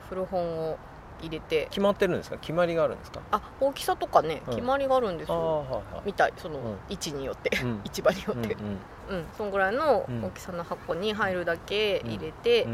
[0.08, 0.78] 古本を
[1.20, 1.66] 入れて。
[1.70, 2.36] 決まってるんですか？
[2.38, 3.20] 決まりがあるんですか？
[3.30, 4.54] あ大きさとかねうん。
[4.54, 6.02] 決まりがあるんですよ、はいはい。
[6.06, 6.76] みたいそのうん。
[6.88, 7.80] 位置によって、うん。
[7.86, 8.54] 市場によって。
[8.54, 8.78] うん
[9.10, 10.24] うん、そんぐらいのうん。
[10.24, 12.66] 大きさの箱に入るだけ入れて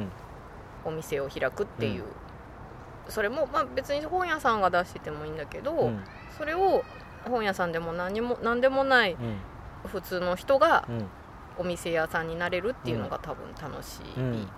[0.84, 2.04] お店を開くっていう、
[3.08, 6.04] それもまあ別に本屋さんが出しててもいいんだけど、うん。
[6.36, 6.82] それを
[7.30, 9.36] 本屋さんでも何も何でもないうん。
[9.88, 11.06] 普通の人がうん
[11.58, 14.34] お店屋さんになれるっていうのが多分楽しうん。
[14.34, 14.48] い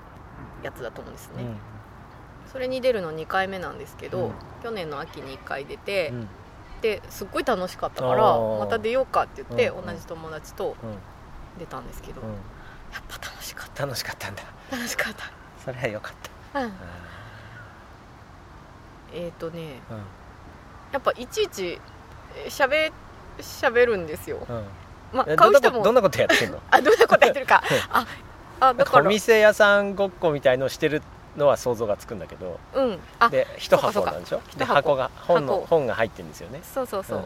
[0.63, 1.57] やつだと思うんですね、うん。
[2.51, 4.33] それに出るの2回目なんですけど、うん。
[4.63, 6.29] 去年の秋に1回出て、うん。
[6.83, 9.87] ですっごい楽しかったからまた出ようかって言って、うん。
[9.87, 10.99] 同じ友達とうん。
[11.59, 12.29] 出たんですけど、うん。
[12.29, 12.35] や
[13.01, 14.43] っぱ楽しかっ楽しかったんだ。
[14.71, 15.15] た楽しかっ
[15.65, 16.15] それはよかっ
[16.53, 16.61] た。
[16.61, 16.75] た、うん、あ
[19.13, 20.03] えっ、とねーうん。
[20.93, 21.79] やっぱいちいち
[22.37, 22.93] えーしゃべ
[23.41, 24.65] しゃべるんですよ、うん
[25.13, 26.61] まあ、え買う人もどんなことどんなことやってんの？
[26.71, 27.63] あどんなことやってるか。
[27.93, 28.07] あ
[28.61, 31.03] あだかおら店屋さんごっこみたいのをしてる
[31.37, 32.59] のは想像がつくんだけど。
[32.75, 32.99] うん。
[33.19, 34.39] あで一箱なんでしょ？
[34.57, 34.75] で一箱。
[34.75, 36.61] 箱が本の箱本が入ってるんですよね。
[36.63, 37.25] そうそうそう、うん。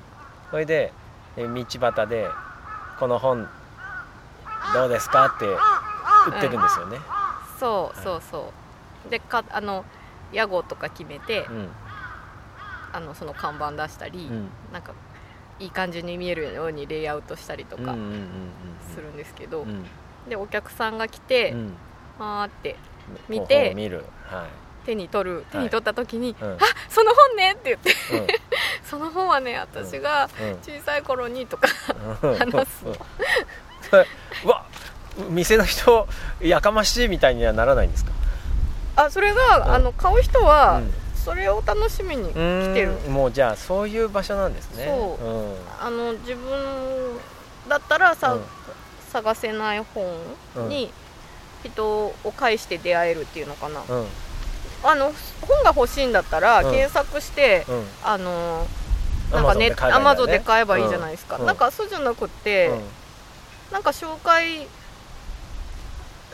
[0.51, 0.93] それで
[1.37, 2.29] え道端で
[2.99, 3.49] 「この本
[4.75, 5.57] どうですか?」って売
[6.37, 6.99] ってるんですよね、
[7.59, 8.53] そうそうそ
[9.07, 9.11] う。
[9.11, 9.85] でかあの
[10.33, 11.71] 屋号とか決めて、うん。
[12.93, 14.51] あのその看板出したり、うん。
[14.73, 14.93] なんか
[15.61, 17.93] いい感じに見えるようにレイアウトしたりとか
[18.95, 19.85] するんですけど、うん。
[20.29, 21.75] でお客さんが来て、うん。
[22.19, 22.77] あーって
[23.29, 24.05] 見て見る。
[24.27, 24.47] は
[24.87, 26.53] 手に取る手に取った時に「い、うん。
[26.55, 26.57] あ
[26.89, 28.27] その本ね!」って言ってうん
[28.83, 30.59] 「その本はね私がうん。
[30.63, 31.69] 小さい頃に」とか
[32.23, 32.35] うん。
[32.37, 32.95] 話すうん。
[33.83, 34.07] それ
[34.45, 34.65] う わ
[35.29, 36.09] 店の人
[36.41, 38.13] やかましいみたいにはならないんですか？
[38.97, 39.73] あそれが、うん。
[39.75, 40.95] あの買う人は、うん
[41.25, 42.93] それを楽しみにう来てる。
[43.11, 44.87] もうじゃあそういう場所なんですね。
[44.87, 45.25] そう。
[45.25, 45.55] うん。
[45.81, 47.19] あの自分
[47.69, 48.45] だったらさ、うん。
[49.13, 50.05] 探せない本
[50.69, 50.93] に
[51.65, 54.07] 人を介して出会えるっていうのかな、うん。
[54.85, 56.71] あの本が欲しいんだったらうん。
[56.73, 57.87] 検索して、うん。
[58.05, 58.67] あの
[59.33, 59.73] なんかね。
[59.77, 61.47] Amazon アマゾンでで買買えばいいじゃないですか、うん。
[61.47, 62.83] なんかそうじゃなくて、うん。
[63.73, 64.67] なんか紹介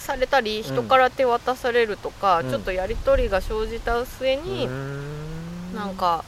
[0.06, 2.50] されたり人から手渡されるとか、うん。
[2.50, 6.24] ちょっとやり取りが生じた末にうなんか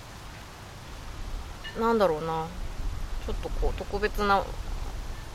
[1.81, 2.47] なんだろうな。
[3.25, 4.43] ちょっとこう特別な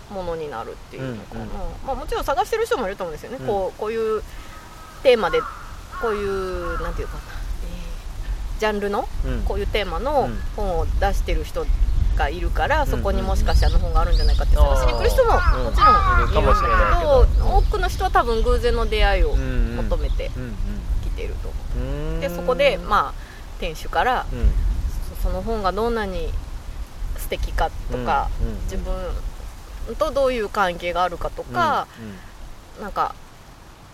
[0.10, 1.58] ものになるっていうのかな、うんうん。
[1.86, 3.48] まあ、もちろん探してる人もいると思うんですよね、うん。
[3.48, 4.24] こうこういう
[5.04, 5.40] テーマで
[6.02, 9.44] こういうなんていうかな、えージャンルのうん。
[9.44, 10.42] こういうテーマのうん。
[10.56, 11.66] 本を出してる人
[12.16, 16.52] がいるから、んそこにもしかしてあの本があるんじゃないかって探しに来る人ももちろんいるんだ
[16.98, 17.54] けど。
[17.58, 20.56] 多くの人は多分偶然の出会いをうん求めてうん。
[21.04, 22.20] 来ていると思う、うん。
[22.20, 23.14] でそこでまあ
[23.60, 24.52] 店主からうん。
[25.16, 26.34] そその本がどんなに
[27.18, 28.30] 素敵かとか、
[28.64, 31.88] 自分とどういう関係があるかとか、
[32.82, 33.16] なんか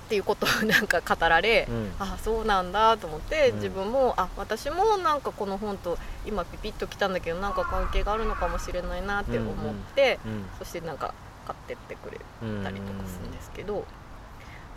[0.10, 1.76] っていうことをなんか語られ、うん。
[1.76, 3.56] うんあそうなんだと思って、うん。
[3.58, 10.46] 自分もあ私もなんかこの本と今ピピッときたんだけどなんか関係があるのかもしれないなって思って、うん。
[10.58, 11.14] そしてなんか
[11.46, 13.86] 買ってってくれうんたりとかするんですけど、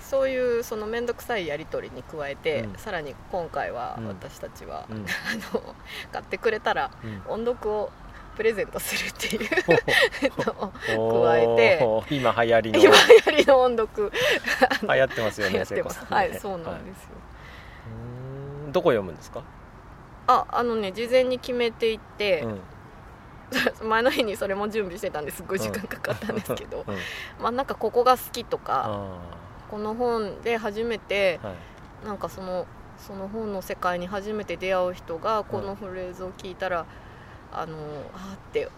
[0.00, 2.76] そういうその面倒くさいやり取りに加えて、うん。
[2.76, 4.08] さらに今回はうん。
[4.08, 5.06] 私たちは、うん。
[5.08, 5.74] あの
[6.12, 7.22] 買ってくれたらうん。
[7.44, 7.90] 音読を
[8.36, 9.50] プレゼントするっていう
[10.98, 12.14] お加えて。
[12.14, 12.78] 今流行りの。
[12.78, 14.12] 今流行りの音読。
[14.82, 17.10] 流行ってますよね聖子さんねはいそうなんですよ、
[18.64, 19.42] うーんどこ読むんですか？
[20.26, 22.60] ああのね事前に決めていってう、ん。
[23.88, 25.42] 前の日にそれも準備してたんです。
[25.42, 26.96] ごい時間かかったんですけど、うん。
[27.38, 29.18] まあなんかここが好きとかあ
[29.70, 31.56] この本で初めてーはい。
[32.06, 32.66] なんかその
[32.96, 36.86] その本の世界に初めて出会う人がこのフレーズを聞いたら、
[37.52, 37.76] あの
[38.14, 38.68] あーって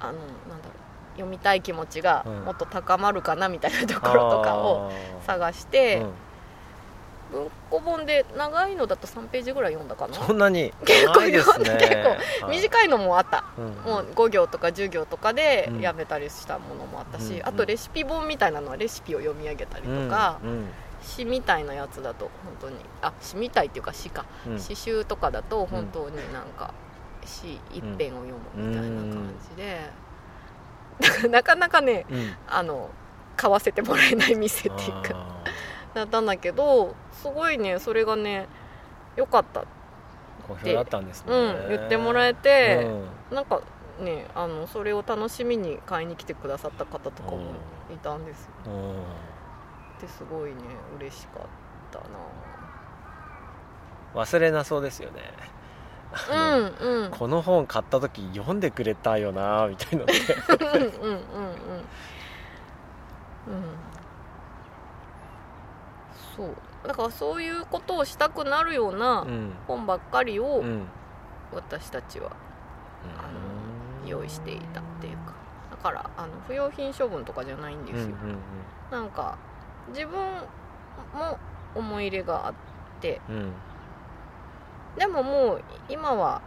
[0.00, 0.24] あのなんだ
[0.68, 2.44] ろう読みたい気持ちがうん。
[2.44, 4.90] もっと高まるかなみたいなところとかを
[5.26, 6.12] 探して、うん。
[7.32, 10.14] 文庫本で長いのだと3ページぐらい読んだかな。
[10.14, 11.64] そんなに結構ないですね。
[11.78, 12.56] 結構はい。
[12.56, 13.44] 短いのもあった。
[13.58, 13.64] うん。
[13.84, 15.80] もう5行とか10行とかでうん。
[15.80, 17.46] やめたりしたものもあったし、うん。
[17.46, 20.68] あとレシピ本みたいなのはレシピを読み上げたりとか、うん。
[21.02, 24.58] 詩みたいなやつだと本当にあ詩みたいっていうか詩か、うん。
[24.58, 26.72] 詩集とかだと本当になんか
[27.30, 29.90] 詩一編を読むみたいな感じで、
[31.00, 32.34] だからなかなかねうん。
[32.48, 32.90] あの
[33.36, 35.14] 買わせてもらえない店っていうか。
[35.14, 35.44] あ
[35.94, 38.46] だったんだけどすごいねそれがね
[39.16, 39.60] 良かった。
[39.60, 39.64] ー
[40.46, 41.32] 好評だったんですね。
[41.32, 42.86] うん言ってもらえて、
[43.30, 43.36] うん。
[43.36, 43.62] なんか
[44.00, 47.38] ねあのそれを楽しみに買いに来てくださった方とかも
[47.94, 48.44] いたんです。
[48.44, 49.02] ようん。
[50.00, 50.56] ですごいね
[50.98, 51.42] 嬉しかっ
[51.90, 52.04] たな
[54.14, 55.20] 忘れなそうですよね
[56.12, 57.10] うあのんうん。
[57.10, 60.04] この本買った時読んでくれたよなみたいな。
[60.04, 60.12] ね
[60.48, 60.90] うんうんうん。
[61.06, 61.20] うんうん
[66.36, 66.56] そう。
[66.86, 69.52] だからそういうことをしたくなるようなうん。
[69.66, 70.86] 本ばっかりをうん。
[71.52, 72.30] 私たちは
[74.04, 75.34] うん用意していたっていうか。
[75.70, 78.38] だからあの不用品処分とかじゃないんですよ、うんうん
[78.90, 79.38] なんか
[79.88, 80.18] 自分
[81.14, 81.38] も
[81.74, 82.54] 思い入れがあっ
[83.00, 83.52] てうんうん
[84.98, 86.42] でももう今は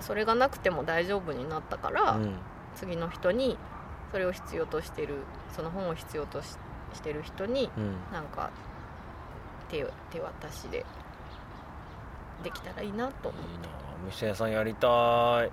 [0.00, 2.34] それがなくても大丈夫になったから、うん。
[2.74, 3.58] 次の人に
[4.10, 5.16] それを必要としてる
[5.54, 6.56] その本を必要とし
[6.94, 7.94] してる人にうん。
[8.12, 8.50] なんか
[9.70, 10.84] 手手渡しで
[12.42, 13.42] できたらいいなと思う。
[13.42, 13.68] いいな。
[14.02, 15.50] お店屋さんやりたい、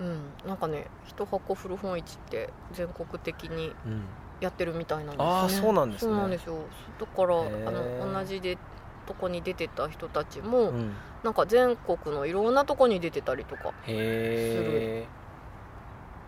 [0.00, 0.48] うん。
[0.48, 4.02] なんかね一箱古本市って全国的にうん、
[4.40, 5.24] やってるみたいなんですね。
[5.24, 6.12] あーそうなんですね。
[6.12, 6.56] そうなんですよ。
[6.98, 8.58] だからあの同じで
[9.06, 10.92] とこに出てた人たちも、うん、
[11.24, 15.06] なんか全国のいろんなとこに出てたりとかへ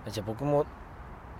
[0.06, 0.64] えじゃあ僕も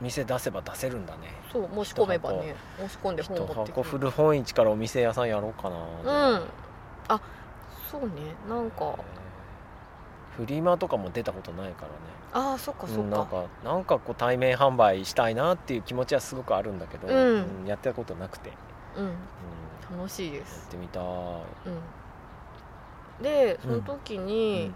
[0.00, 1.32] 店出せば出せるんだね。
[1.50, 2.54] そう申し込めばね。
[2.78, 3.82] 申し込んで本一持って箱くる。
[3.82, 5.76] 古本市からお店屋さんやろうかな。
[5.78, 6.42] うん。
[7.08, 7.20] あ
[7.90, 8.10] そうね。
[8.46, 8.94] なんか。
[10.36, 11.94] フリマとかも出たことないからね。
[12.34, 13.00] ああそっかそっか。
[13.00, 17.64] うんなんかなんかこう対面販売したいなっていう気持ちはすごくあるんだけど、うん。
[17.66, 18.52] やってたことなくて、
[18.98, 21.08] うん、うん楽しいでやっすてみたい、うん
[23.22, 24.74] でその時うにん、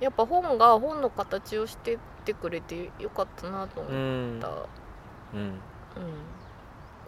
[0.00, 4.48] やっぱ本が本の形をしてってくれてよかったなと思っうんた、
[5.34, 5.38] うん。
[5.38, 6.12] うん。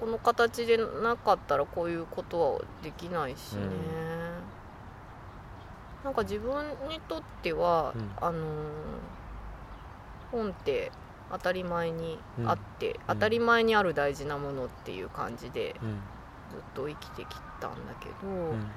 [0.00, 3.70] この形でなかったらこういうことはできないしね、うん。
[6.04, 8.10] なんか自分にとっては、うん。
[8.20, 8.42] あのー
[10.32, 10.92] 本って
[11.30, 13.14] 当たり前にあって、うん。
[13.14, 15.98] 当たり前にある大事なものっていう感じでうん。
[16.50, 18.70] ずっと生きてきたんだけど、うん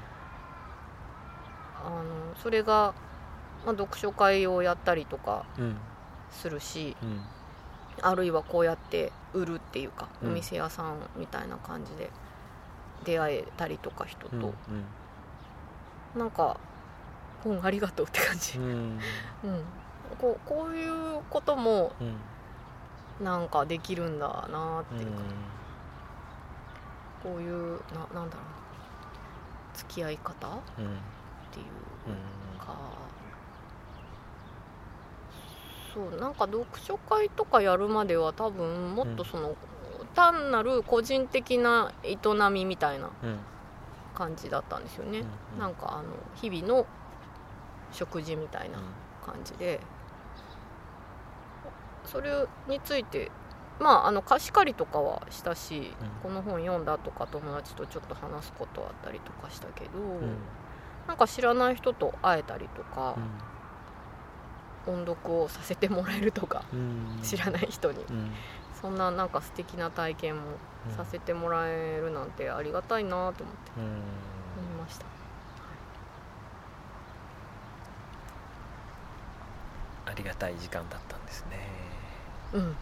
[1.85, 2.03] あの
[2.41, 2.93] それが、
[3.65, 5.75] まあ、読書会をやったりとかうん。
[6.31, 7.21] するしうん。
[8.01, 10.29] あるいはこうやって売るっていうか、うん。
[10.29, 12.09] お店屋さんみたいな感じで
[13.03, 14.53] 出会えたりとか人と、うん
[16.17, 16.57] なんか
[17.43, 18.57] 本ありがとうって感じ。
[18.57, 18.65] う、ん。
[18.65, 18.99] うん、
[20.19, 22.15] こうこういうこともうん。
[23.25, 25.21] なんかできるんだなってうんいうか、
[27.21, 28.29] こういうななんだろうな。
[29.73, 30.97] 付き合い方っうん
[31.51, 31.65] ていう
[32.07, 32.59] うん。
[32.59, 32.75] か
[35.93, 39.55] そうなんか読書会とかやるまでは多分もっとその、
[40.15, 42.17] 単なる個人的な営
[42.51, 43.39] みみたいなうん。
[44.15, 45.23] 感じだったんですよね、
[45.53, 46.85] うんなんかあの日々の
[47.93, 48.79] 食事みたいな
[49.25, 49.79] 感じで。
[52.05, 52.31] それ
[52.67, 53.29] について
[53.79, 55.93] まああの貸し借りとかはしたし、
[56.23, 60.35] この本読んだとか友達とちょっと話すことあったりとかしたけど、うん
[61.09, 63.17] なんか知らない人と会えたりとか、
[64.85, 67.19] 音読をさせてもらえるとか、うん。
[67.23, 68.03] 知らない人に。
[68.03, 68.31] うん。
[68.79, 70.43] そんななんか素敵な体験も
[70.95, 73.43] させてもらえるなんてありがたいなと思って
[73.77, 73.83] うん。
[73.85, 75.05] 思いました。
[80.05, 81.57] ありがたい時間だったんですね。
[82.53, 82.61] うん。
[82.61, 82.75] うん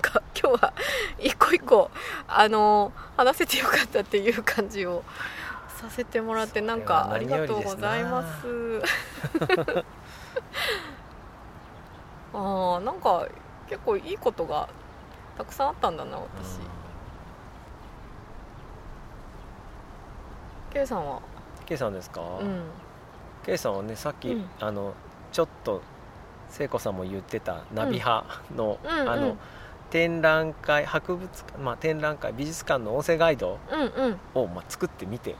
[0.00, 0.74] か今日は
[1.74, 1.90] 一個一個
[2.28, 5.02] あの話せてよかったっていう感じを
[5.68, 8.46] させてもらってなんかありがとうございます。
[12.32, 13.28] あーなんか
[13.68, 14.68] 結構いいことが
[15.36, 16.60] たくさんあったんだな私。
[20.72, 21.20] K さんは、
[21.66, 22.64] K さんですか、うん、
[23.44, 24.50] K さんはねさっき、うん。
[24.60, 24.94] あの
[25.30, 25.82] ちょっと
[26.48, 29.08] 聖子さんも言ってたナビ派の、うんうん。
[29.08, 29.36] あの
[29.94, 34.18] 展覧会博物館、まあ、展覧会美術館の音声ガイドうんうん。
[34.34, 35.36] を、まあ、作ってみて。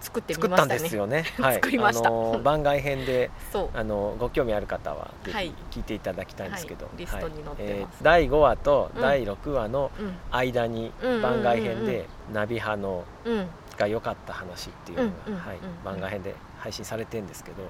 [0.00, 0.78] 作ってみましたね。
[0.80, 1.24] ですよね。
[1.38, 2.08] はい、作りました。
[2.08, 3.30] あの 番外編で
[3.74, 5.46] あのご興味ある方はぜはい。
[5.70, 6.98] ひ聞いていただきたいんですけど、はい。
[6.98, 9.00] リストに載ってえー第5話とうん。
[9.00, 10.16] 第6話のうん。
[10.32, 11.22] 間にうんうんうんうん。
[11.22, 13.32] 番外編でナビ派のうん。
[13.38, 13.48] うん
[13.78, 15.84] が良かった話っていうのが、うんうんはいうんうん。
[15.84, 17.62] 番外編で配信されてるんですけど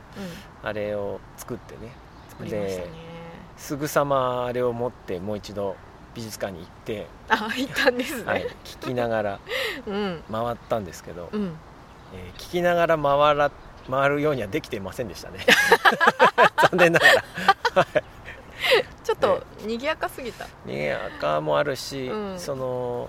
[0.63, 1.93] あれを作ってね
[2.51, 2.87] ね。
[3.59, 5.77] すぐさまあれを持ってもう一度
[6.19, 8.25] 美術館に行って、あ行ったんですね。
[8.25, 9.39] はい、聞きながら
[9.87, 10.25] うん。
[10.31, 11.57] 回ったんですけど、うん。
[12.13, 13.53] えー聞きながら回ら
[13.89, 15.47] 回るようにはできていませんでしたね。
[16.73, 17.23] 残念ながら。
[19.05, 20.47] ちょっと賑やかすぎた。
[20.67, 22.41] に赤もあるし、うん。
[22.41, 23.09] その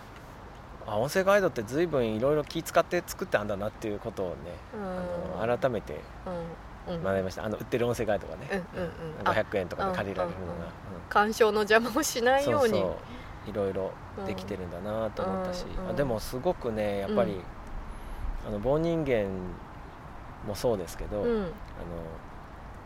[0.85, 4.35] あ音声ガイドって随分いろいろ気使って作ってあんだなっていうことをね、
[5.39, 6.41] あの改めてうんうん
[6.97, 7.45] 学びました。
[7.45, 8.91] あの売ってる音声ガイドがね、うんうんうん。
[9.23, 10.69] あ500円とかで借りられるのが、うんうんうん。
[11.09, 12.69] 干渉の邪魔をしないように。
[12.69, 12.87] そうそ
[13.47, 13.49] う。
[13.49, 13.91] いろいろ
[14.27, 17.41] できてるんだなと思ったし、うんでもすごくねやっぱり、うん。
[18.47, 19.25] あの棒人間
[20.47, 21.51] もそうですけど、あのうん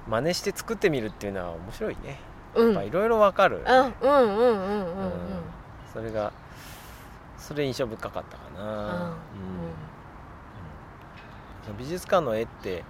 [0.08, 2.20] 真似して作ってみるっていうのは面白いね。
[2.56, 2.74] うん。
[2.74, 4.88] やっぱいろいろわかる、あうんうんうんうんうん。
[4.88, 5.20] うん
[5.94, 6.34] それが
[7.38, 9.16] それ印象深かったかな、
[11.70, 11.78] うん。
[11.78, 12.84] 美術館の絵って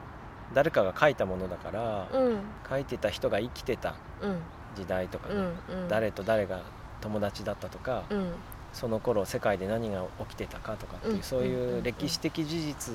[0.54, 2.26] 誰かが描いたものだから、うん。
[2.28, 2.38] うん
[2.70, 4.38] 描いてた人が生きてたうん。
[4.76, 5.90] 時代とかね、うんうん。
[5.90, 6.62] 誰と誰が
[7.02, 8.32] 友達だったとか、うん。
[8.74, 12.94] その頃世界で何が起きてたかとかっていう、うんそういう歴史的事実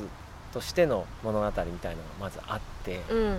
[0.52, 3.38] としての物語みたいなのがまずあって、うん。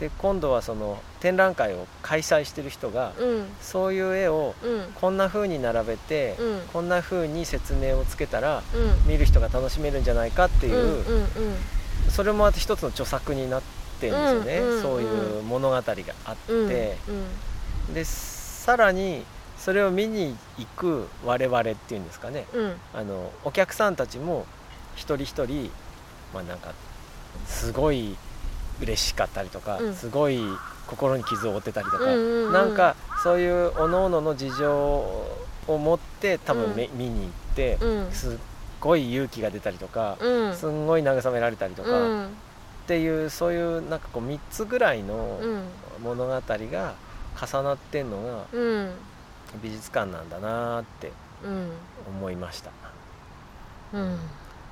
[0.00, 3.46] で今度はその展覧会を開催してる人が、うん。
[3.60, 4.92] そういう絵をうん。
[5.00, 6.60] こんな風に並べて、うん。
[6.72, 9.10] こんな風に説明をつけたらうん。
[9.10, 11.04] 見る人が楽しめるんじゃないかっていう、
[12.10, 13.62] それもまた一つの著作になっ
[14.00, 14.82] てるんですよね、うんうんうん。
[14.82, 15.82] そういう物語が
[16.24, 19.24] あって、うんうんでさらに
[19.58, 22.46] それを見に行く我々っていうんですかね。
[22.52, 22.74] うん。
[22.94, 24.46] あのお客さんたちも
[24.94, 25.70] 一人一人
[26.32, 26.72] まあなんか
[27.46, 28.16] すごい
[28.80, 29.94] 嬉しかったりとか、うん。
[29.94, 30.40] すごい
[30.86, 32.52] 心に傷を負ってたりとか、うんうんうん。
[32.52, 35.28] なんかそういうおののの事情を
[35.66, 38.12] 持って多分め、見に行って、うん。
[38.12, 38.36] すっ
[38.82, 40.54] ごい勇気が出たりとか、うん。
[40.54, 42.26] すんごい慰められたりとか、うん。
[42.26, 42.28] っ
[42.86, 45.62] ていうそういうなんかこう3つぐらいのうん。
[46.02, 46.94] 物語が
[47.40, 48.92] 重なってんのがうん。
[49.62, 51.12] 美術館なんだなって
[51.44, 51.70] うん
[52.08, 52.70] 思いました、
[53.92, 54.18] うん。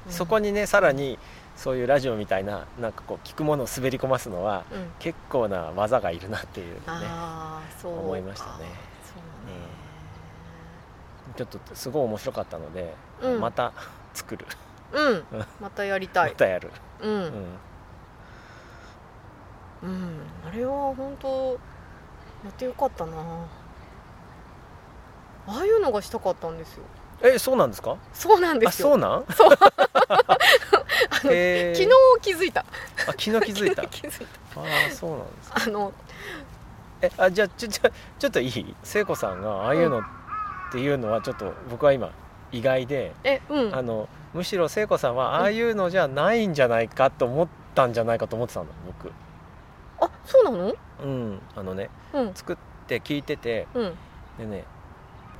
[0.09, 1.19] そこにねさらに
[1.55, 4.91] そういうラジオみたいななんかこう聞くものを滑り込ますのはうん。
[4.99, 6.81] 結構な技がいるなっていうね
[7.85, 8.51] 思いましたね。
[8.57, 8.71] そうね。
[11.37, 12.93] ちょっとすごい面白かったので、
[13.23, 13.41] うん。
[13.41, 13.73] また
[14.15, 14.47] 作る、
[14.93, 15.25] うん。
[15.61, 16.31] またやりたい。
[16.31, 17.13] またやる、うん。
[17.13, 17.59] うん。
[19.83, 20.21] うん。
[20.47, 21.59] あれは本当
[22.45, 23.13] やってよかったな。
[25.47, 26.85] ああいうのがしたかったんですよ。
[27.23, 27.97] えそうなんですか？
[28.15, 28.89] そうなんであすよ。
[28.91, 29.27] そうなん？
[29.35, 29.53] そう。
[31.33, 31.77] へー。
[31.77, 31.91] 昨日
[32.23, 32.61] 気づいた。
[32.61, 32.65] あ
[33.07, 33.83] 昨日気づいた。
[33.89, 35.93] 気づいああそうなんですたあの
[37.03, 38.75] えあじゃあちょちょちょっといい？
[38.83, 40.03] 聖子さんがああいうのっ
[40.73, 42.11] ていうのはちょっと僕は今
[42.53, 43.75] 意外で、えうん。
[43.75, 49.13] あのむしろ聖子さんはああいうのじゃないんじゃないかと思ったんじゃないかと思ってたの僕。
[50.01, 50.75] あそうなの？
[51.03, 52.35] うんあのねうん。
[52.35, 53.95] 作って聞いててうん。
[54.39, 54.65] でね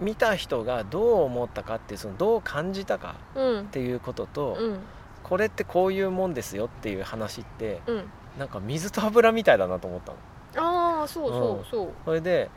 [0.01, 3.61] 見た人がどう思ったかってそのどう感じたかうん。
[3.61, 4.79] っていうことと、うん。
[5.23, 8.05] これってこういうもんですよっていう話ってうん。
[8.39, 10.19] なんか水と油みたいだなと思ったの。
[10.57, 11.89] ああそうそうそう。
[12.05, 12.51] それで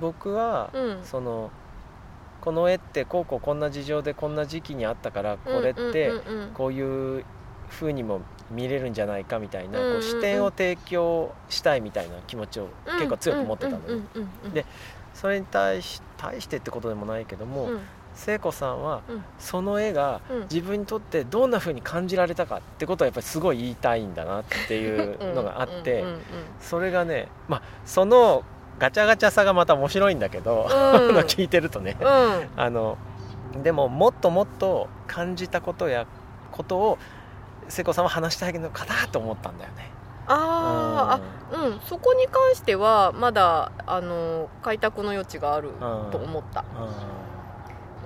[0.00, 1.00] 僕は、うん。
[1.02, 1.50] その
[2.40, 6.12] この絵ってこうこうこんな事情でこんな時期にあったからこれって
[6.54, 7.24] こういう
[7.70, 8.20] 風にも
[8.50, 13.80] 見れるんじゃないかみたいな、こう視点を提供したいみたいな気持ちをうん結構強く持ってたの
[14.52, 14.66] で
[15.14, 17.80] それに対し対してってことでもないけども、うん。
[18.12, 19.24] 聖子さんはうん。
[19.38, 20.40] その絵がうん。
[20.42, 26.04] 自分にとってどんな風に感じられたかってことはやっぱりすごい言いたいんだなっていうのがあって、
[26.60, 28.42] それがねまあその
[28.80, 30.66] ガチャガチャさがまた面白いんだけど、う
[31.12, 31.16] ん。
[31.18, 32.06] 聞いてるとね、うん。
[32.56, 32.98] あの
[33.62, 36.06] でももっともっと感じたことや
[36.50, 36.98] ことを
[37.68, 39.90] 聖子さんは話したいのかなと思ったんだよね。
[40.26, 41.80] あーあうん。
[41.80, 45.70] そこに関してはまだあの開拓の余地がある
[46.10, 46.64] と思った。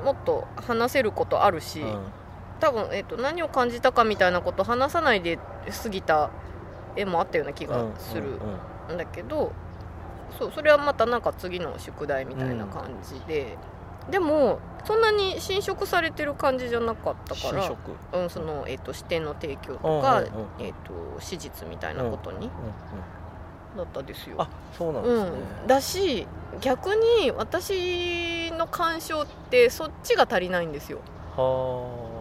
[0.05, 1.83] もっと話せることあるし、
[2.61, 5.39] 多分、えっと何を感じたかみたいなこと話さないで
[5.83, 6.31] 過ぎた
[6.97, 8.39] 絵もあったような気がする
[8.93, 9.53] んだけど、
[10.39, 13.57] そうそれはまたなんか次の宿題みたいな感じで、
[14.11, 17.70] でもそんなに侵食されてる感じじゃなかったから
[18.12, 20.66] うん、その、えっと視点の提供とか、うんうんうん。
[20.66, 22.51] えっと史実みたいなことにうんうん
[23.76, 24.37] だったですよ。
[24.39, 25.30] あそうなんですね、
[25.62, 26.26] うん、だし
[26.61, 31.01] 逆に私の鑑賞ってそっちが足りないんですよ。
[31.37, 32.13] は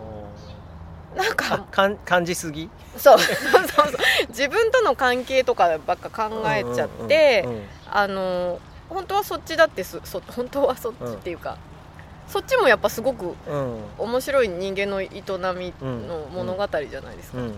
[1.15, 1.65] なんか。
[1.71, 2.69] かん感じすぎ？
[2.97, 3.67] そうそうそう。
[3.67, 3.93] そう
[4.29, 7.63] 自分との関係とかばっか考えちゃって、うんうんうん
[7.95, 8.59] あの
[8.89, 11.57] 本当はそっちだってすそ本当はそっちっていうか、
[12.27, 13.77] そっちもやっぱすごくうん。
[13.97, 17.45] 面白い人間の営みの物語じゃないですか、うん。
[17.45, 17.51] うん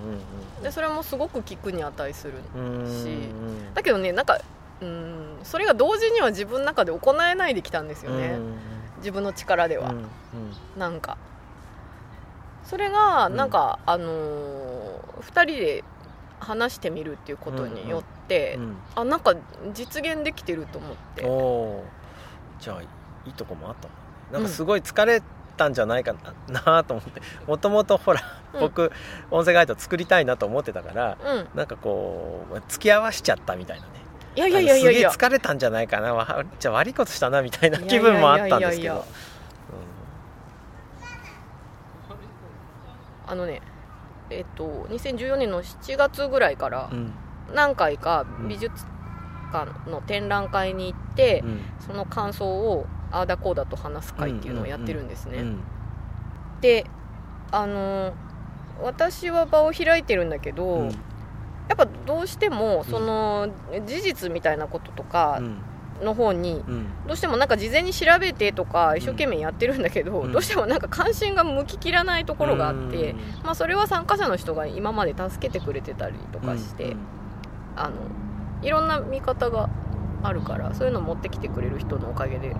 [0.63, 3.07] でそれもすごく聞くに値するうんうんし。
[3.07, 3.73] うん。
[3.73, 4.39] だけどねなんか
[4.81, 8.57] うんそれが同時には自分の中で行えないできたんですよね、うん。
[8.97, 10.07] 自分の力では、うんうん。
[10.77, 11.17] なんか
[12.65, 13.35] それがうん。
[13.35, 15.83] なんか、あのー、2人で
[16.39, 18.77] 話してみるっていうことによって、うん。
[18.95, 19.33] あなんか
[19.73, 21.25] 実現できてると思って。
[21.25, 22.61] おー。
[22.61, 22.87] じゃあい
[23.27, 23.89] いとこもあった
[24.31, 25.21] なんかすごい疲れ
[25.55, 26.13] ったんじゃないか
[26.47, 27.21] ななと思って。
[27.47, 28.21] もともとほら、
[28.53, 28.59] うん。
[28.59, 28.91] 僕
[29.31, 31.47] 音声ガイド作りたいなと思ってたからうん。
[31.55, 33.91] なんかこう付き合わしちゃったみたいなね。
[34.35, 36.13] いやいやいやいやすげえ疲れたんじゃないかな。
[36.13, 39.05] わじゃあ悪いことしたなみたいな気分もあったんですけいやいやいやいやど
[43.27, 43.61] あのね
[44.29, 47.13] えっと2014年の7月ぐらいからうん。
[47.53, 48.85] 何回か美術
[49.51, 51.59] 館の展覧会に行って、うん。
[51.79, 55.59] その感想をああだこうだと話す会っていうのをやってるんですね、うん
[56.61, 56.87] で
[57.51, 58.13] あの
[58.81, 60.89] 私は場を開いてるんだけど、うん。
[61.67, 63.49] やっぱどうしてもその
[63.85, 65.41] 事実みたいなこととか
[66.01, 66.87] の方にうん。
[67.07, 70.31] どうしてもなんか事前に調べてとか一生懸命やってるんだけど、うん。
[70.31, 73.19] どうしてもなんか関心が向ききらないところがあって、うん。
[73.43, 76.97] まあ、それは参加者の人が今まで助けてくれてたりとかして、うん。
[77.77, 77.95] あの
[78.61, 79.69] いろんな見方が
[80.23, 82.55] あるからそういうのを持ってきてくれる人のおかげで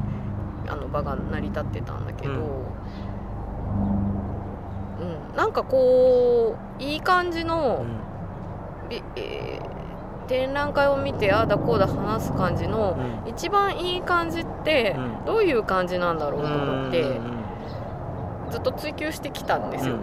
[0.67, 2.39] あの場が成り立ってたんだけど、うん。
[2.39, 2.41] う
[5.33, 5.35] ん。
[5.35, 7.85] なんかこういい感じの、
[9.15, 9.74] えー
[10.27, 13.29] 展覧会を見てああだこうだ話す感じの、うん。
[13.29, 15.25] 一番いい感じってうん。
[15.25, 17.45] どういう感じなんだろうと思って、うん。
[18.51, 20.01] ずっと追求してきたんですよ、うん。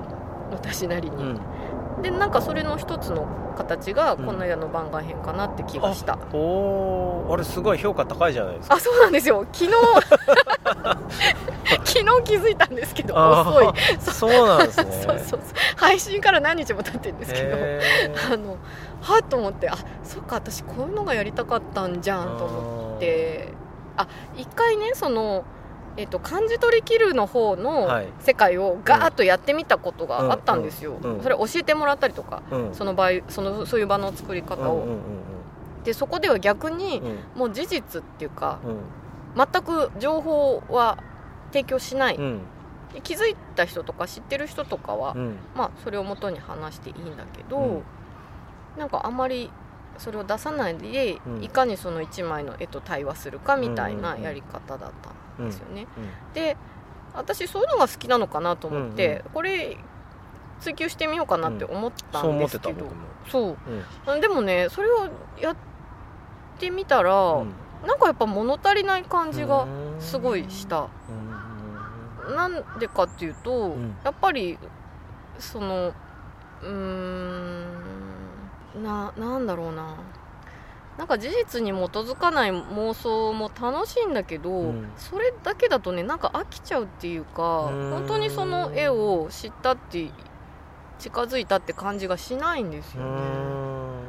[0.50, 1.40] 私なりに、うん
[2.02, 3.26] でなんかそれの一つの
[3.56, 4.26] 形がうん。
[4.26, 7.34] この間の番外編かなって気がした、おおー。
[7.34, 8.74] あれすごい評価高いじゃないですか。
[8.74, 9.46] あそうなんですよ。
[9.52, 9.72] 昨日
[11.84, 13.72] 昨日気づいたんですけど遅い。
[14.00, 14.92] そうなんですね。
[15.06, 15.40] そうそうそう。
[15.76, 17.56] 配信から何日も経ってるんですけど。
[18.34, 18.56] あの
[19.00, 23.48] はっと思ってあそっか私こういうのがやりたかったんじゃんと思って。
[23.96, 25.44] あ一回ねその、
[25.96, 28.08] えっと漢字取り切るの方のはい。
[28.20, 32.74] 世界をガーッとやってみたことがあったんですよ、それ教えてもらったりとかうん。
[32.74, 34.86] その場合そのそういう場の作り方を、
[35.84, 37.02] でそこでは逆に
[37.34, 38.78] もう事実っていうかうん。
[39.34, 40.98] 全く情報は
[41.52, 42.40] 提供しない、うん。
[43.02, 45.36] 気づいた人とか知ってる人とかは、うん。
[45.54, 47.82] まあそれを元に話していいんだけど、うん。
[48.78, 49.50] なんかあんまり
[49.98, 51.42] それを出さないで、うん。
[51.42, 55.10] いかにその1枚の絵と対話するかみたいなやり方だった。
[55.10, 55.86] んですよね。
[56.34, 56.56] で
[57.14, 59.76] 私そういうのが好きなのかなと思って、これ
[60.60, 62.86] 追求してみようかなって思ったんですけど、
[63.30, 63.56] そ
[64.16, 65.08] うでもねそれを
[65.40, 65.56] やっ
[66.58, 67.52] てみたら、うん。
[67.86, 69.66] なんかやっぱ物足りない感じが
[69.98, 70.86] すごいした。
[72.28, 72.36] うん。
[72.36, 73.96] なんでかっていうと、ん。
[74.04, 74.56] やっぱり
[75.38, 75.92] その
[76.62, 77.64] うーん
[78.84, 79.96] ななんだろうな
[80.98, 84.92] なんか事実に基づかない妄想も楽しいんだけど、うん。
[84.96, 87.90] それだけだとねなんか飽きちゃうっていうかうん。
[87.90, 90.10] 本当にその絵を知ったって
[90.98, 93.20] 近づいたって感じがしないんですうよね。
[93.20, 94.02] ん。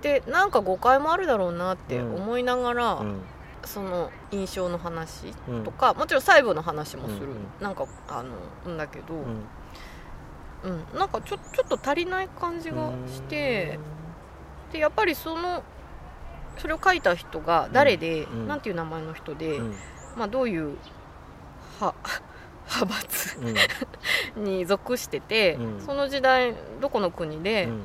[0.00, 3.20] でなんか誤解もあるだろうなって思いながら、うん。
[3.64, 5.64] その印象の話うん。
[5.64, 7.36] とか、もちろん細部の話もする、うんうん。
[7.60, 8.22] なんかあ
[8.66, 9.44] のんだけど、うん。
[10.64, 13.78] うん、なんかちょちょっと足りない感じがして
[14.74, 15.62] でやっぱりその
[16.58, 19.74] それを書いた人が誰で、うんなんていう名前の人で、うん。
[20.16, 20.76] まあ、どういう
[21.80, 21.94] は
[22.68, 23.38] 派閥
[24.36, 24.44] うん。
[24.44, 25.80] に属してて、うん。
[25.80, 27.82] その時代どこの国で、うん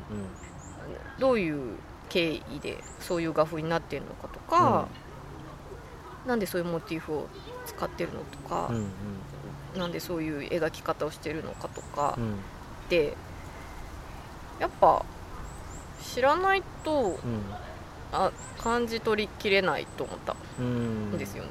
[1.20, 1.76] どういう
[2.08, 4.88] 経緯でそういう画風になってるのかとか、
[6.26, 7.28] なんでそういうモチーフを
[7.66, 8.76] 使ってるのとかうん
[9.76, 9.80] う、ん。
[9.80, 12.34] なんでそういう描き方をしてるのかとかうん。
[12.34, 12.36] っ
[12.88, 13.16] て
[14.60, 15.04] やっぱ
[16.04, 17.18] 知らないと
[18.12, 20.36] あ感じ取りきれないと思った。
[20.60, 21.12] うん。
[21.14, 21.50] んですよね。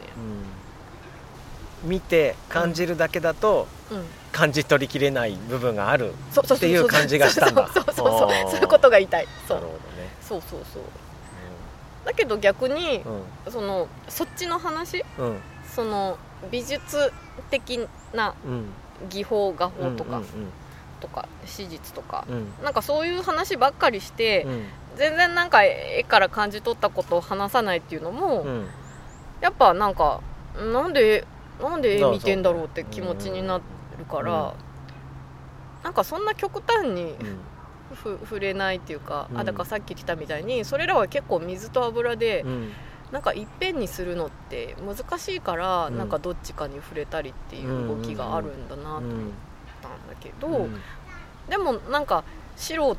[1.84, 1.90] うん。
[1.90, 7.70] 見て感じるだけだとうん、感じ取りきれない部分があるっていう感じがしたんだ。
[7.72, 8.06] そうそうそう
[8.50, 9.26] そういうことが言いたい。
[9.46, 9.58] そう。
[9.58, 10.10] なるほどね。
[10.20, 10.82] そうそうそう。
[12.04, 13.02] だけど逆に
[13.46, 14.98] うそのそっちの話？
[14.98, 15.40] んうん。
[15.74, 16.18] その
[16.50, 17.12] 美術
[17.50, 18.64] 的なうん。
[19.08, 20.24] 技法画法とか、うん
[20.98, 22.34] とか史実とかうん。
[22.36, 24.64] うんなんかそういう話ばっかりして、うん。
[24.96, 28.66] 全然なんか絵から感じ取ったことを話さないっていうのも、うん。
[29.40, 30.20] やっぱなんか
[30.56, 31.24] なんで
[31.62, 33.58] なんで絵見てんだろうって気持ちにな
[33.98, 35.84] るから、うん。
[35.84, 37.38] なんかそんな極端にうん。
[37.94, 39.38] ふ触れないっていうか、うん。
[39.38, 42.72] あだからさっき言ってたみたいにそれらは結構水と油で、うん。
[43.12, 45.96] なんかいっぺんにするのって難しいから、うん。
[45.96, 49.08] なんかどっちかに触れたりっていう動きがあるんだなと思っ
[49.82, 50.80] たんだけど、うん。
[51.48, 52.24] でもなんか
[52.56, 52.94] 素人の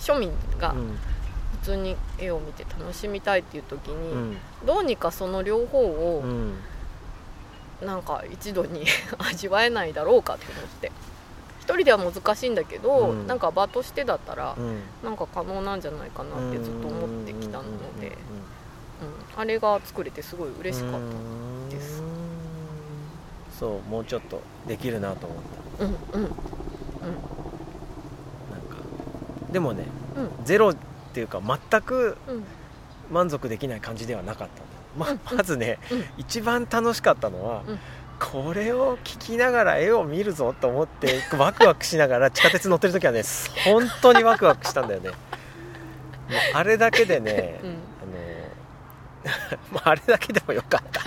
[0.00, 0.98] 庶民がうん。
[1.60, 4.36] 普通に絵を見て楽しみたいっていう時うに、ん。
[4.66, 6.54] どうにかその両方をうん。
[7.86, 8.84] なんか一度に
[9.18, 10.90] 味わえないだろうかと思って。
[11.60, 13.26] 一人では難しいんだけど、うん。
[13.28, 14.80] なんか場としてだったらうん。
[15.04, 17.64] なんか可能なんじゃないかなってずっと思ってきたの
[18.00, 19.06] で、うん。
[19.06, 19.14] うん。
[19.36, 21.00] あれが作れてすごい嬉しかっ
[21.70, 22.02] たです。
[22.02, 22.21] うん
[23.62, 25.38] そうもうちょっとできるなと思っ
[25.78, 26.30] うんうんたなんか
[29.52, 29.84] でもね
[30.16, 30.44] うん。
[30.44, 30.76] ゼロっ
[31.14, 32.44] ていうか全くうん。
[33.12, 34.62] 満足できない感じではなかった。
[34.64, 35.16] ん。
[35.16, 36.04] ままずね、うん。
[36.18, 37.78] 一番楽しかったのは、うん。
[38.18, 43.22] これを聞きながら絵を見るぞと思ってワクワクしながら地下鉄乗ってる時はね
[43.64, 45.10] 本当にワクワクしたんだよね。
[45.10, 45.18] もう
[46.54, 47.91] あれだけでね、うん
[49.70, 51.02] まああれだけでもよかった。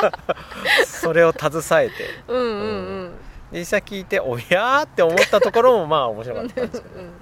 [0.86, 2.22] それを携えて。
[2.28, 3.18] うんうんうん。
[3.52, 7.12] で実際聞いておやーって思ったところもまあ面白かったんですけど、うんうんうん。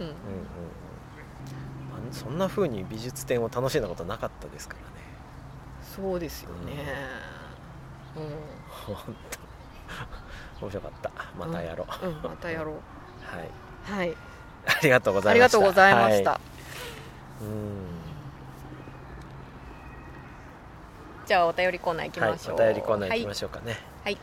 [0.00, 0.04] うん。
[0.04, 0.06] うん。
[0.06, 0.14] うん
[1.92, 5.06] あそんな風に美術展を楽しんだことなかったですからね。
[5.82, 6.84] そうですよね。
[8.14, 8.96] 本
[9.30, 9.40] 当。
[10.66, 11.10] 面白かった。
[11.38, 12.74] またやろう、うん、うん、またやろう。
[13.24, 13.50] はい。
[13.84, 14.16] はい。
[14.66, 15.58] ありがとうござあいました。
[15.58, 16.40] りがとうございました、はい。
[17.42, 17.99] うん
[21.30, 23.78] じゃあお便りコーナー行きはいましょう、お便りコーナー行きましょうかね。
[24.02, 24.18] はい。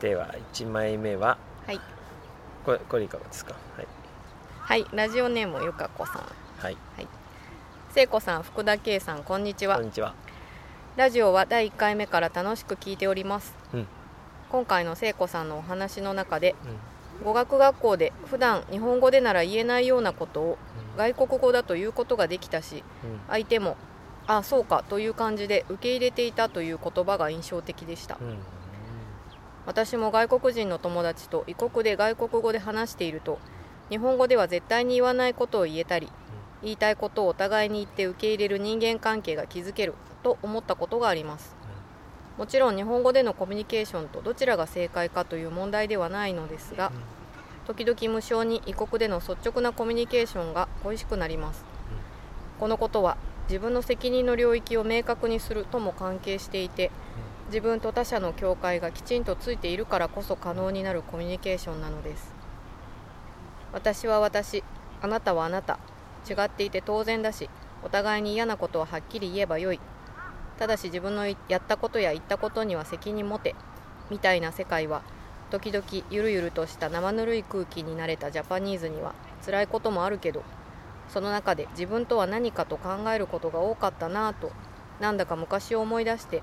[0.00, 1.80] では1枚目ははい。
[2.66, 3.54] これこれいかがですか？
[3.76, 3.86] はい。
[4.58, 6.26] はいラジオネームゆかこさん。
[6.58, 6.76] はい。
[7.90, 9.76] 聖子さん福田圭さんこんにちは。
[9.76, 10.12] こんにちは。
[10.96, 13.86] ラジオは第1回目から楽しく聞いております、うん。
[14.50, 16.56] 今回の聖子さんのお話の中で
[17.20, 17.24] うん。
[17.24, 20.58] 語学学校で普段日本語でなら言えないようなことを
[20.96, 22.82] 外国語だということができたし
[23.28, 23.76] 相手も
[24.36, 28.18] 「あそうか」という感じで受け入れていたという言葉が印象的でした。
[28.20, 28.28] うん。
[28.28, 28.38] うん
[29.66, 33.38] 私も外国人の友達と異国で外国語で話していると
[33.88, 36.10] 日本語では絶対に言わないことを言えたり
[36.62, 41.54] 言いたいことをお互いに言って受け入れる人間関係が築けると思ったことがあります。
[42.36, 46.90] もちろん日本語でのコミュニケーションとどちらが正解かという問題ではないのですが
[47.66, 51.64] 時々無償に異国での率直なコミュニケーションが恋しくなります。
[52.58, 53.18] このことは
[53.50, 56.92] 自分の責任の領域を明確にするとも関係していて
[57.46, 62.32] 自分と他者の境界がきちんとついているからこそ可能になるコミュニケーションなのです。
[63.72, 64.62] 私は私
[65.02, 65.80] あなたはあなた
[66.28, 67.50] 違っていて当然だし
[67.82, 69.80] お互いに嫌なことははっきり言えばよい。
[70.56, 73.56] ただし自分のやったことや言ったことには責任持て。
[74.10, 75.02] みたいな世界は
[75.50, 79.12] 時々ゆるゆるとした生ぬるい空気に慣れたジャパニーズには
[79.44, 80.44] 辛いこともあるけど
[81.12, 84.52] その中で自分とは何かと考えることが多かったなぁと
[85.00, 86.42] なんだか昔を思い出して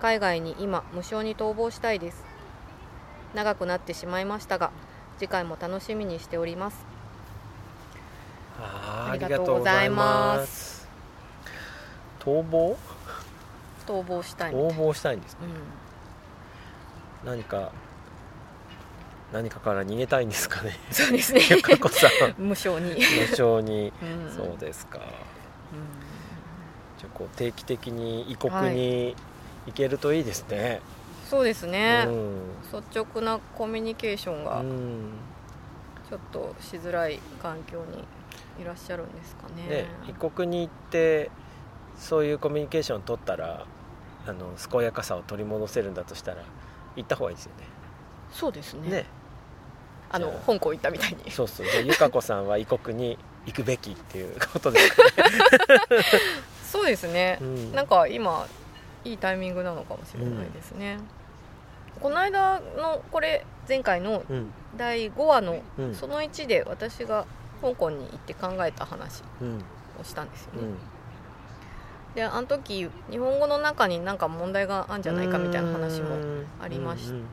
[0.00, 2.24] 海外に今無償に逃亡したいです。
[3.34, 4.70] 長くなってしまいましたが
[5.18, 6.86] 次回も楽しみにしております。
[8.58, 10.88] ありがとうございます。
[12.20, 12.76] 逃亡？
[13.86, 15.38] 逃亡したいみたい逃亡したいんですね。
[17.24, 17.30] うん。
[17.30, 17.72] 何か
[19.32, 20.78] 何かから逃げたいんですかね。
[20.90, 21.40] そうですね。
[22.38, 23.92] 無償に、無償に。
[24.02, 24.32] うん。
[24.34, 24.98] そうですか。
[24.98, 25.04] うん。
[26.98, 29.14] じゃあこう定期的に異国に
[29.66, 30.80] 行けるといいですね、
[31.28, 32.40] そうですね、うん。
[32.72, 35.10] 率直なコミュニケーションがうん。
[36.08, 38.04] ちょっとしづらい環境に
[38.62, 39.68] いらっしゃるんですかね。
[39.68, 41.30] ね異国に行って
[41.98, 43.66] そういうコミュニケーションを取ったら
[44.26, 46.44] あの健やかさを取り戻せるんだとしたら
[46.96, 47.52] 行った方がいいですよ
[48.32, 48.90] そうですねね。
[48.90, 49.17] ね
[50.10, 51.30] あの香港行ったみたいに。
[51.30, 51.66] そうそう。
[51.66, 55.10] じゃあゆかこさんは異国に行くべきっていうことですかね、
[56.64, 57.38] そうですね。
[57.40, 57.72] う、ん。
[57.72, 58.46] なんか今
[59.04, 60.98] いいタイミングなのかもしれないですね、
[62.00, 64.52] この間のこれ前回のうん。
[64.76, 65.94] 第5話のうん。
[65.94, 67.26] その1で私が
[67.60, 69.64] 香港に行って考えた話うん
[70.00, 70.76] をしたんですよね、うん。
[72.14, 76.16] であの時日本語の中になんか問題があるんじゃないかみたいな話も
[76.62, 77.24] ありましうん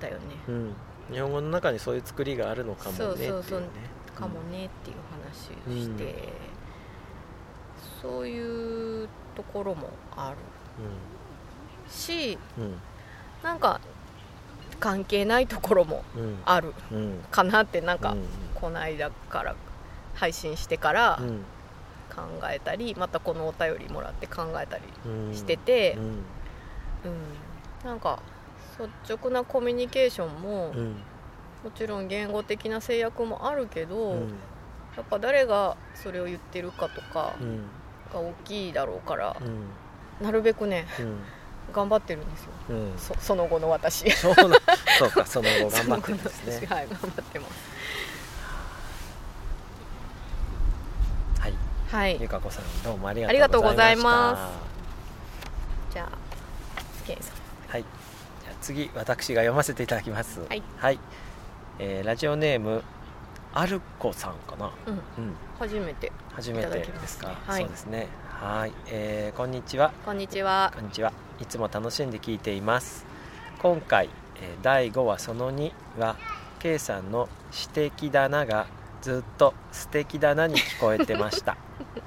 [0.00, 0.20] だよね。
[0.48, 0.54] うん。
[0.54, 0.76] うん
[1.12, 3.32] 日本語の中にそういう作りがあるのかもねっていうね。
[3.32, 3.68] そうそうそう。
[4.14, 4.96] かもねっていう
[5.70, 6.32] 話をして、
[8.02, 10.36] そういうところもある。
[11.88, 12.74] しうんうん
[13.42, 13.80] なんか
[14.80, 16.74] 関係ないところもうんある。
[16.90, 19.54] うんかなってなんか、うんこの間から
[20.14, 21.44] 配信してからうん
[22.10, 26.02] 考えたりまたこのお便りもらって考えたりうんしててう、ん。
[26.02, 26.20] うん。
[27.84, 28.18] なんか
[28.78, 30.96] 率直なコミュニケーションも、うん。
[31.64, 34.28] もちろん言語的な制約もあるけど、うん。
[34.96, 37.62] やっぱ誰がそれを言ってるかとかうん。
[38.12, 40.24] が大きいだろうからう、ん。
[40.24, 41.18] なるべくねうん。
[41.72, 42.50] 頑張ってるんですよ。
[42.70, 42.94] うん。
[42.96, 44.10] そその後の私。
[44.12, 44.34] そう
[45.10, 47.54] かその後頑張ってるんですねはい頑張ってます。
[51.40, 51.52] はい。
[51.90, 52.18] はい。
[52.20, 54.02] ゆかこさんどうもありがとうございま
[54.32, 54.52] ま
[55.90, 55.94] す。
[55.94, 56.18] じゃあ
[57.06, 57.36] ケンさん。
[57.36, 57.84] すはい
[58.66, 60.40] 次私が読ませていただきます。
[60.40, 60.98] はい、
[61.78, 62.82] えーラジオネーム
[63.54, 64.72] あるこさんかな。
[64.86, 64.94] うん。
[64.94, 65.00] うん。
[65.56, 68.08] 初めて初めてですすかねはいそうですね。
[68.28, 69.92] はい、えーこんにちは。
[70.04, 70.72] こんにちは。
[70.74, 71.12] こんにちは。
[71.40, 73.06] いつも楽しんで聞いています。
[73.62, 74.10] 今回、
[74.40, 76.16] えー第5話その2は
[76.58, 77.28] K さんの
[77.76, 78.66] 「指摘だな」が
[79.00, 81.56] ずっと「素敵だな」に聞こえてました。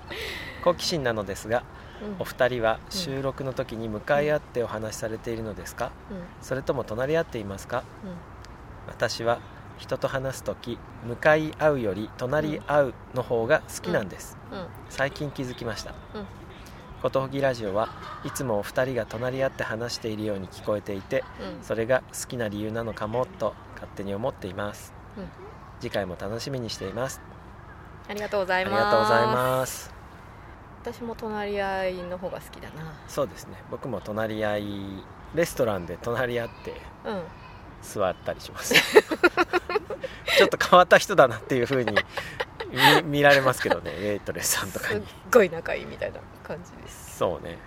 [0.66, 1.79] 好奇心なのですがうん
[2.20, 5.92] お二人は収録の時に向かい合ってお話しされているのですか？
[6.12, 6.18] うん。
[6.42, 7.84] それとも隣り合っていますか？
[8.04, 8.12] うん。
[8.88, 9.40] 私は
[9.78, 14.66] 人と話す時向かい合うより隣り合うの方が好きなんです、うん。
[14.90, 15.92] 最近気づきました。
[16.14, 16.26] うん。
[17.02, 17.90] ことほぎラジオは
[18.26, 21.64] いつもお二人が隣り合って話しているように聞こえていてうん。
[21.64, 25.30] それが好きな理由なのかもと勝手に思っています、うん。
[25.80, 27.22] 次回も楽しみにしています。
[28.10, 29.99] ありがとうござあいます
[30.82, 32.70] 私も隣り合いの方が好きだ
[33.08, 33.62] そうですね。
[33.70, 34.66] 僕も隣り合い
[35.36, 36.74] レストランで隣り合って
[37.04, 37.24] なうん
[37.82, 38.74] 座ったりします。
[40.38, 41.98] ちょっと変わった人だなっていう風に
[43.04, 43.92] 見見られますけどね。
[43.92, 47.18] ウェイトレスさんとかすっにごい仲いいみたいな感じです。
[47.18, 47.58] そうね、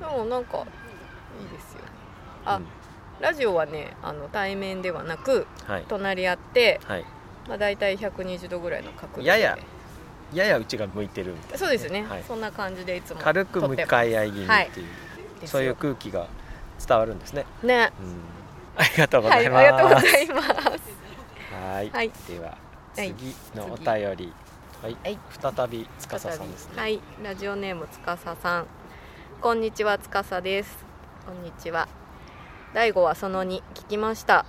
[0.00, 0.60] でもなんかい
[1.44, 1.86] いですよね。
[2.46, 2.60] あ、
[3.20, 7.04] ラジオはねあの対面ではなくうんはい、隣り合って、はい、
[7.48, 9.28] まあ、大体120度ぐらいの角度で。
[9.28, 9.58] やや
[10.32, 11.58] ややうちが向いてるみたいな。
[11.58, 12.24] そうですね、はい。
[12.26, 14.86] そんな感じでいつも軽く向かい合い気味っていう、
[15.40, 15.52] ます。
[15.52, 16.26] そういう空気が
[16.86, 17.92] 伝わるんですね、ね。
[18.00, 20.48] うん、ありがとうござはいいます、ありがとうございます。
[21.52, 21.90] はい。
[21.90, 22.12] はい。
[22.28, 22.58] では
[22.96, 23.14] はい。
[23.14, 24.32] 次のお便り。
[24.82, 25.18] はい、はい。
[25.40, 26.80] 再び司さんですね。
[26.80, 27.00] はい。
[27.22, 28.66] ラジオネームつかささん。
[29.40, 30.84] こんにちはつかさです。
[31.26, 31.88] こんにちは。
[32.74, 34.44] 第5話その2聞きました。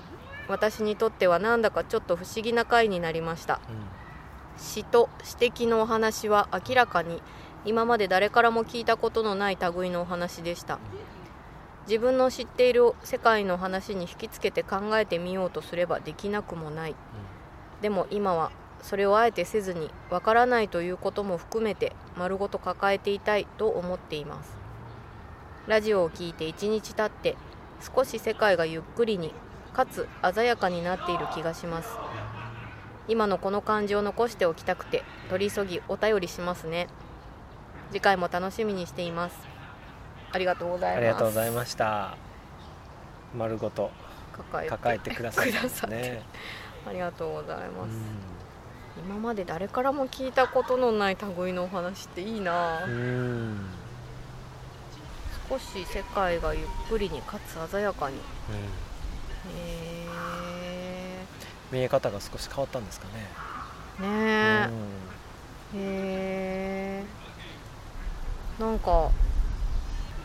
[0.49, 3.61] 私にとってはなんだかちょっと不思議な回になりました
[4.59, 5.09] 詩と
[5.41, 7.21] 指摘のお話は明らかに
[7.65, 10.79] 今まで誰からも聞いたことのない類のお話でした。
[11.87, 16.95] 自分の知っている世界の話に引きつけて考えてみようとすればできなくもない。
[17.81, 18.51] でも今は
[18.81, 24.57] それをあえてせずにわからないということも含めて丸ごと抱えていたいと思っています。
[25.67, 27.37] ラジオを聞いて一日経って
[27.95, 29.33] 少し世界がゆっくりに
[29.73, 31.89] かつ鮮やかになっている気がします。
[33.09, 36.87] 今のこの感じを残しておきたくて取り急ぎお便りしますね。
[37.91, 39.35] 次回も楽しみにしています。
[40.31, 40.97] ありがとうございます。
[40.97, 42.15] ありがとうございました。
[43.35, 43.89] 丸ごと
[44.69, 45.51] 抱えてください。
[45.89, 46.21] ね。
[46.87, 53.65] ありがとうございます、う今まで誰からも聞いたことのない類のお話っていいな、んうん。
[55.49, 58.17] 少し世界がゆっくりにかつ鮮やかに。
[58.17, 58.19] へ
[61.71, 63.13] 見え方が少し変わったんですかね。
[64.01, 64.03] え。
[64.03, 64.69] ね
[65.75, 67.19] えへえ。
[68.65, 69.11] んか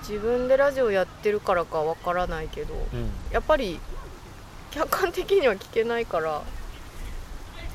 [0.00, 3.80] 自分でラジオやってるからかわからないけどうん、うん、やっぱり
[4.70, 6.42] 客観的には聞けないから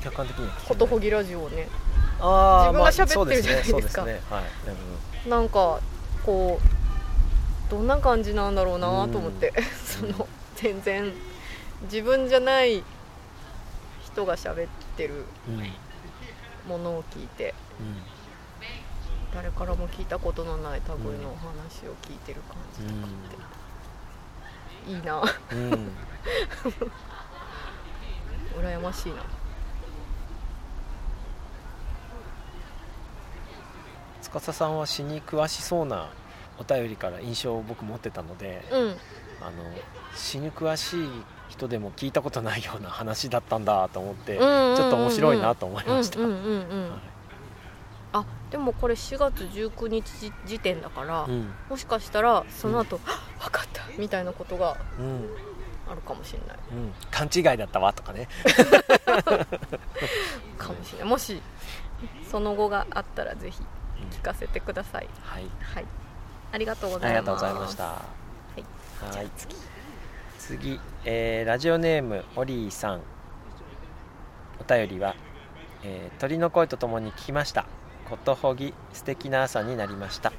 [0.02, 1.68] 客観的にはことほぎラジオをね
[2.20, 3.72] あー自分がまあ喋ってるじゃないですか。
[3.72, 4.20] そうですね
[4.64, 5.30] すね。
[5.30, 5.80] なんか
[6.24, 9.52] こうどんな感じなんだろうなと思って、
[9.86, 11.12] その全然
[11.84, 12.82] 自分じゃない
[14.12, 15.24] 人が喋ってる
[16.68, 17.54] ものを聞いて
[19.34, 25.22] 誰からも聞いたことのない類のお話を聞いてる感じとかって、いいな。
[25.52, 25.90] うんうん
[28.58, 29.22] 羨ましいな。
[34.22, 36.10] 司さんは詩に詳しそうな
[36.58, 38.96] お便りから印象を僕持ってたのでうん。
[39.40, 39.52] あの
[40.14, 41.08] 詩に詳しい
[41.60, 44.70] 人でも聞いたことないような話だったんだと思って、うんうんうん。
[44.70, 46.18] うんちょっと面白いなと思いました、
[48.12, 51.52] あでもこれ4月19日時点だから、うん。
[51.68, 55.28] もしかしたらその後、あ分かったみたいなことがうん。
[55.90, 56.58] あるかもしれない。
[56.72, 58.28] うん、勘違いだったわとかね。
[60.56, 61.08] かもしれない。
[61.08, 61.42] もし
[62.30, 63.60] その後があったらぜひ
[64.12, 65.08] 聞かせてください。
[65.22, 65.50] はい。
[65.74, 65.84] はい。
[66.52, 67.20] ありがとうごあざいます。
[67.20, 67.84] りがとうございました。
[67.84, 68.02] は
[68.56, 68.64] い。
[69.16, 69.30] はい。
[69.36, 69.56] 次、
[70.50, 73.02] 次えーラジオネームオリーさん。
[74.58, 75.14] お便りは、
[75.84, 77.66] えー鳥の声とともに聞きました。
[78.08, 80.32] ことほぎ素敵な朝になりました。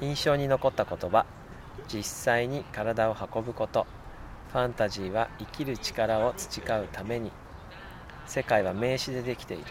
[0.00, 1.24] 印象に残った言葉。
[1.86, 3.86] 実際に体を運ぶこと。
[4.50, 7.30] ファンタジーは生きる力を培うために。
[8.26, 9.64] 世界は名詞でできている。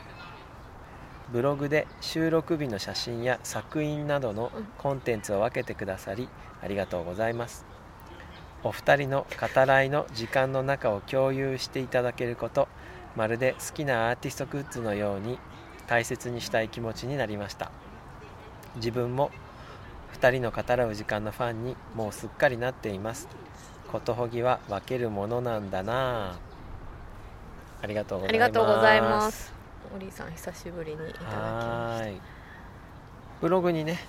[1.34, 6.30] ブログで収録日の写真や作品などのコンテンツを分けてくださり
[6.62, 7.71] ありがとうございます。
[8.64, 12.68] お二人の語らいの時間の中を共有していただけること
[13.16, 15.40] まるで好きなアーティストグッズのように
[15.88, 17.72] 大切にしたい気持ちになりました。
[18.76, 19.32] 自分も
[20.10, 23.28] 二人の語らう時間のファンにもうすっかりなっています。
[23.92, 26.34] ことほぎは分けるものなんだな。
[26.34, 26.40] あ
[27.82, 28.46] ありがとうございます。
[28.46, 29.54] ありがとうございます。
[29.94, 32.22] オリーさん久しぶりにいただきまはーい。
[33.42, 34.00] ブログにね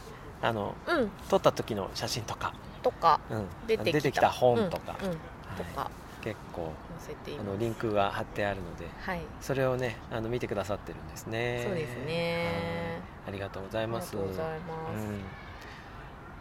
[0.40, 1.10] あのしたうん。
[1.30, 2.52] 撮った時の写真とか
[2.82, 3.92] とかうん、出てきた。
[3.92, 5.16] 出てきた本とか、うんうん。
[5.16, 5.90] とか。
[6.20, 6.72] 結構。
[7.40, 8.86] あのリンクが貼ってあるので。
[9.00, 9.20] はい。
[9.40, 11.62] それをねあの見てくださってるんですね。
[11.64, 13.02] そうですね。
[13.24, 13.28] はい。
[13.28, 15.20] ありがとうございありがますとうございます、うん、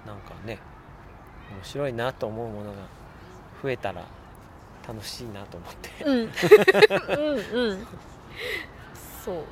[0.08, 0.58] なんかね
[1.52, 2.78] 面白いなと思うものが
[3.62, 4.04] 増えたら
[4.88, 7.88] 楽しいなと思って、うん、うんうん。
[9.24, 9.36] そう。
[9.36, 9.44] 好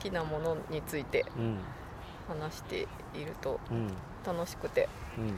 [0.00, 1.58] きなものについてうん。
[2.28, 3.88] 話しているとうん。
[4.26, 4.88] 楽しくて。
[5.18, 5.34] うん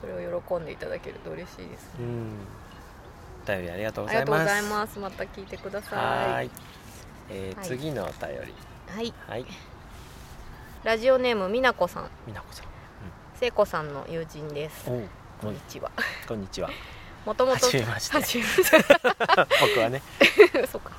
[0.00, 1.90] それを喜んでいただけると嬉しいです。
[1.98, 2.32] うん。
[3.44, 4.98] お便りありがとうごありがとうございます。
[4.98, 6.46] また聞いてくださはい。
[6.46, 6.50] い、
[7.30, 7.66] えーはい。
[7.66, 8.54] 次のお便り。
[8.94, 9.14] はい。
[9.28, 9.46] はい。
[10.84, 12.10] ラジオネームみなこさん。
[12.26, 12.66] みなこさん。
[13.38, 14.84] 聖子さんの友人です。
[14.84, 15.90] こんにちは。
[16.28, 16.70] こんにちは。
[17.24, 18.16] もともとはじめまして。
[18.16, 18.78] はじめまして。
[19.60, 20.02] 僕はね。
[20.70, 20.92] そうか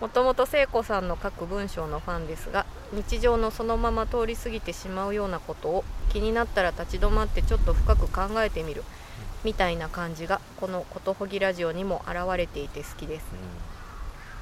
[0.00, 8.82] もともと聖子さんの書く文章のファンですが日常のそのまま通り過ぎてしまうようなことを気になったら立ち止まってちょっと深く考えてみる
[9.44, 13.26] みたいな感じがこの「ことほぎラジオ」にも現れていて好きです。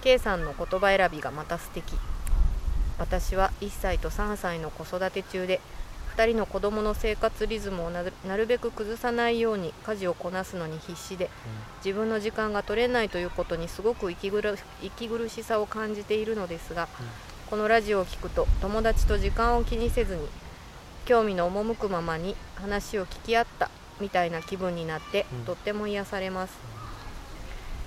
[0.03, 1.97] K さんの言葉選びがまた素敵。
[2.99, 5.61] 私は1歳と3歳の子育て中で
[6.17, 11.31] 2人の子供の生活リズムをなるなるべく崩さないように家事をこなすのに必死で
[11.85, 16.89] 自分の時間が取れないということにすごく息苦息苦しさを感じているのですが、
[17.49, 20.29] このラジオを聞くと友達と時間を気にせずに
[21.05, 25.45] 興味の赴くままに話を聞き合ったみたいな気分になって、うん。
[25.45, 26.73] とっても癒されます。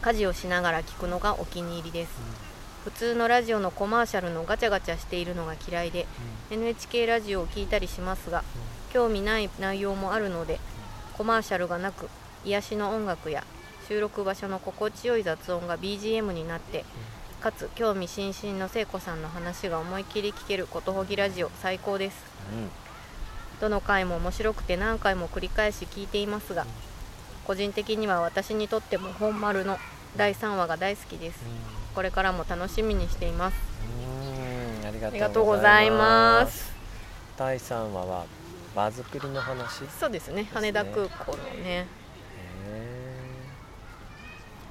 [0.01, 2.11] 家事をしながら聞くのがお気に入りです
[2.85, 6.05] 普通のラジオのコマーシャルのガチャガチャしているのが嫌いで
[6.51, 8.43] NHK ラジオを聞いたりしますが
[8.93, 10.59] 興味ない内容もあるので
[11.17, 12.09] コマーシャルがなく
[12.45, 13.43] 癒しの音楽や
[13.87, 16.85] 収録場所の心地よい雑音が BGM になって
[17.41, 22.23] かつ興味津々の聖子さんの話が思いっきり聞けることほぎラジオ最高です。
[22.53, 22.69] うん。
[23.61, 26.65] どの回も面白くて何回も繰り返し聞いていますが
[27.45, 29.77] 個人的には私にとっても本丸の
[30.17, 31.39] 第3話が大好きです
[31.95, 33.55] これからも楽しみにしています。
[34.81, 36.65] うんありがとうございまます。
[36.65, 36.73] す
[37.37, 38.25] 第3話は
[38.75, 39.85] 場作りの話？
[39.85, 40.49] へそうですね。
[40.53, 41.87] 羽田空港のね。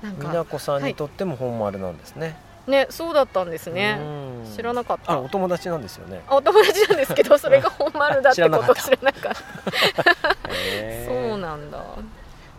[0.02, 3.96] なんえみなかこさんにとっても本丸なんですね、ねそうだったんですね。
[3.98, 4.02] う
[4.46, 4.54] ん。
[4.54, 5.12] 知らなかった。
[5.12, 6.22] あお友達なんですよね。
[6.28, 9.34] あお友達なんですけどそれが本丸だってことを知らなかった。
[11.06, 11.82] そうなんだ。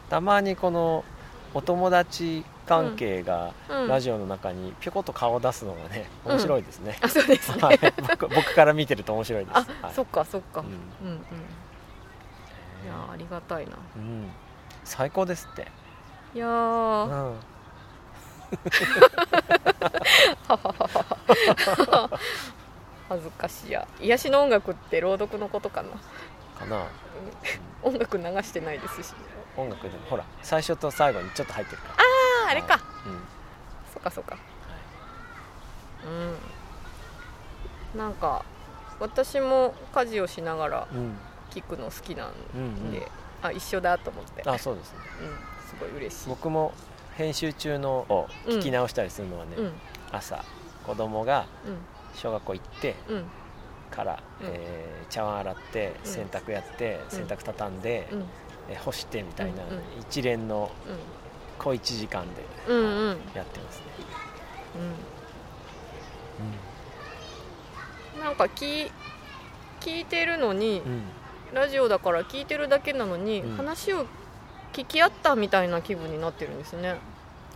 [0.09, 1.05] たまにこの
[1.53, 3.87] お友達関係がうん。
[3.87, 6.31] ラジオの中にぴょこっと顔を出すのがねうん。
[6.33, 7.61] 面白いですね、あそうですね。
[7.61, 7.79] はい。
[8.09, 9.57] 僕僕から見てると面白いです。
[9.57, 9.93] あ、はい。
[9.93, 10.77] そっかそっか、ううんん、うん。
[11.15, 11.17] い
[12.87, 13.71] やーありがたいな。
[13.95, 14.31] うん。
[14.83, 15.67] 最高ですって、
[16.35, 17.35] いやうーん、
[23.09, 23.87] 恥ずかしいや。
[23.99, 25.89] 癒しの音楽って朗読のことかな。
[26.59, 26.85] かな。
[27.83, 29.13] 音楽流してないですし。
[29.57, 31.93] 音楽でもほら最初と最後にちょっと入ってるから。
[31.95, 31.97] あ
[32.45, 32.79] ああれか。
[33.05, 33.19] うん。
[33.93, 34.37] そっかそっか。
[37.93, 37.99] うん。
[37.99, 38.43] なんか
[38.99, 41.17] 私も家事をしながらうん。
[41.51, 43.05] 聞くの好きなんうんで、うん。
[43.41, 44.43] あ一緒だと思って。
[44.49, 44.97] あそうですね。
[45.21, 46.29] うん、すごい嬉しい。
[46.29, 46.73] 僕も
[47.15, 49.71] 編集中のを聞き直したりするのはね、うん。
[50.11, 50.43] 朝
[50.85, 51.77] 子供がうん。
[52.15, 53.25] 小学校行ってうん。
[53.91, 54.47] から、うん。
[54.47, 56.11] えー茶碗洗ってうん。
[56.11, 57.09] 洗濯やって、うん。
[57.11, 58.25] 洗濯畳んで、うん。
[58.69, 59.81] えー干してみたいな、うんうん。
[60.01, 60.69] 一連の
[61.57, 62.85] 小1時間でうんうん。
[62.85, 63.85] うんやってますね、
[68.15, 68.21] うん。
[68.21, 68.91] なんか聞
[69.81, 71.03] 聞いてるのに、うん。
[71.53, 73.57] ラジオだから聞いてるだけなのに、うん。
[73.57, 74.05] 話を
[74.73, 76.95] 聞き合ったみたいな気分になってるんですね。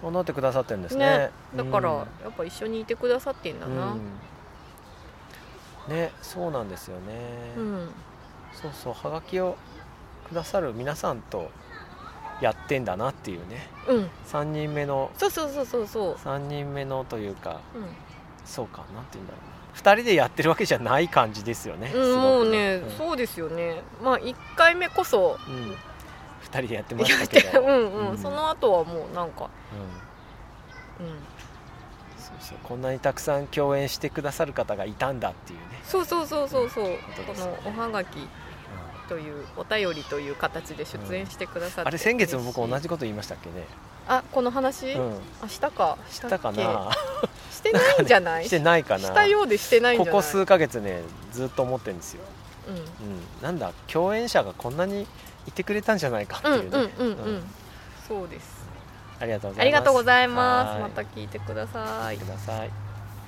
[0.04, 1.32] うん、なってくださってるんですね。
[1.56, 3.94] だから、うんやっぱ一緒にいてくださってんだな。
[3.94, 4.00] うん。
[5.90, 7.04] ねそうなんですよね、
[7.58, 7.90] うん、
[8.54, 9.58] そうそうはがきを
[10.30, 11.50] くださる皆さんと
[12.42, 13.68] やってんだなっていうね。
[13.88, 17.86] うん、3人目のそうそうそうそうそう、3人目のというかうん。
[18.46, 19.44] そうかなんて言うんだろう
[19.76, 19.94] な。
[19.96, 22.92] 2人でやってるわけじゃない感じですよね、うん、もうね、うん。
[22.92, 23.82] そうですよね。
[24.04, 25.76] まあ1回目こそうん、2
[26.60, 28.18] 人でやってまやしったてけど、うんうん、うん。
[28.18, 29.50] その後はもうなんか、
[31.00, 31.14] うん、うん、
[32.18, 32.58] そうそう。
[32.64, 38.28] こんなにたくさん共演してくださる方がいたんだっていうね、そうそうそうそうそう、ここのおはがき
[39.10, 43.66] というお便りという形で出演してくださって、あれ先月も僕同じじこと言いましたっけね、
[44.08, 45.98] あこの話、うん、あしたか？
[46.10, 46.90] したかっな
[47.22, 47.28] け？
[47.52, 48.46] してないんじゃない？
[48.46, 49.00] してないかな？
[49.00, 51.02] したようでしてないんここ数ヶ月ね
[51.32, 52.22] ずっと思ってるんですよ、
[52.68, 52.76] うん。
[52.76, 52.84] うん、
[53.42, 55.08] なんだ共演者がこんなに
[55.48, 57.44] いてくれたんじゃないかってうんいうね、うんうんうん、うん。
[58.08, 58.60] そうです。
[59.20, 59.62] ありがとうございます。
[59.62, 62.18] ありがとうございまた聞いてください。
[62.18, 62.58] ください。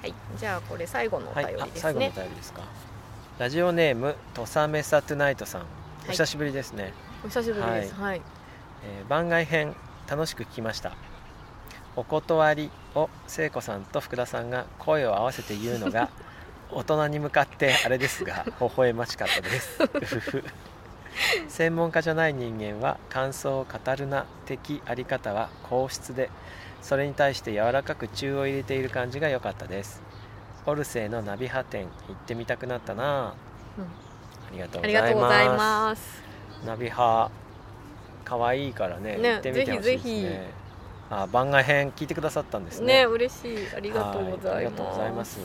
[0.01, 0.13] はい。
[0.37, 2.61] じゃあこれ最後のおはい便りですあ最後のおね便りですか
[3.39, 5.61] ラジオネームとさめさトゥナイトさん。
[6.07, 7.95] お久しぶりですね、お久しぶりです。
[7.95, 8.21] はい、
[8.83, 9.75] えー番外編
[10.07, 10.93] 楽しく聞きました。
[11.95, 16.09] お断りを聖子さんと福田さんが声を合わせて言うのが
[16.71, 19.79] 大人に向かってあれですが微笑ましかったです。
[21.49, 26.29] 専門家じゃない人間は感想を語るな的あり方は硬質で
[26.81, 30.01] それに対して柔らかく中を入れている感じが良かったです
[30.65, 33.33] オルセーのナビハ店行ってみたくなったな。
[33.77, 36.23] うありがとうございます。
[36.65, 37.31] ナビハ
[38.23, 39.91] 可愛いからねね行ってみてほしいですね。
[39.91, 40.61] ぜひぜひ。
[41.09, 42.99] あ番外編聞いてくださったんですね。
[42.99, 43.57] ね嬉しい。
[43.75, 44.69] ありがとうござはい
[45.11, 45.39] ます。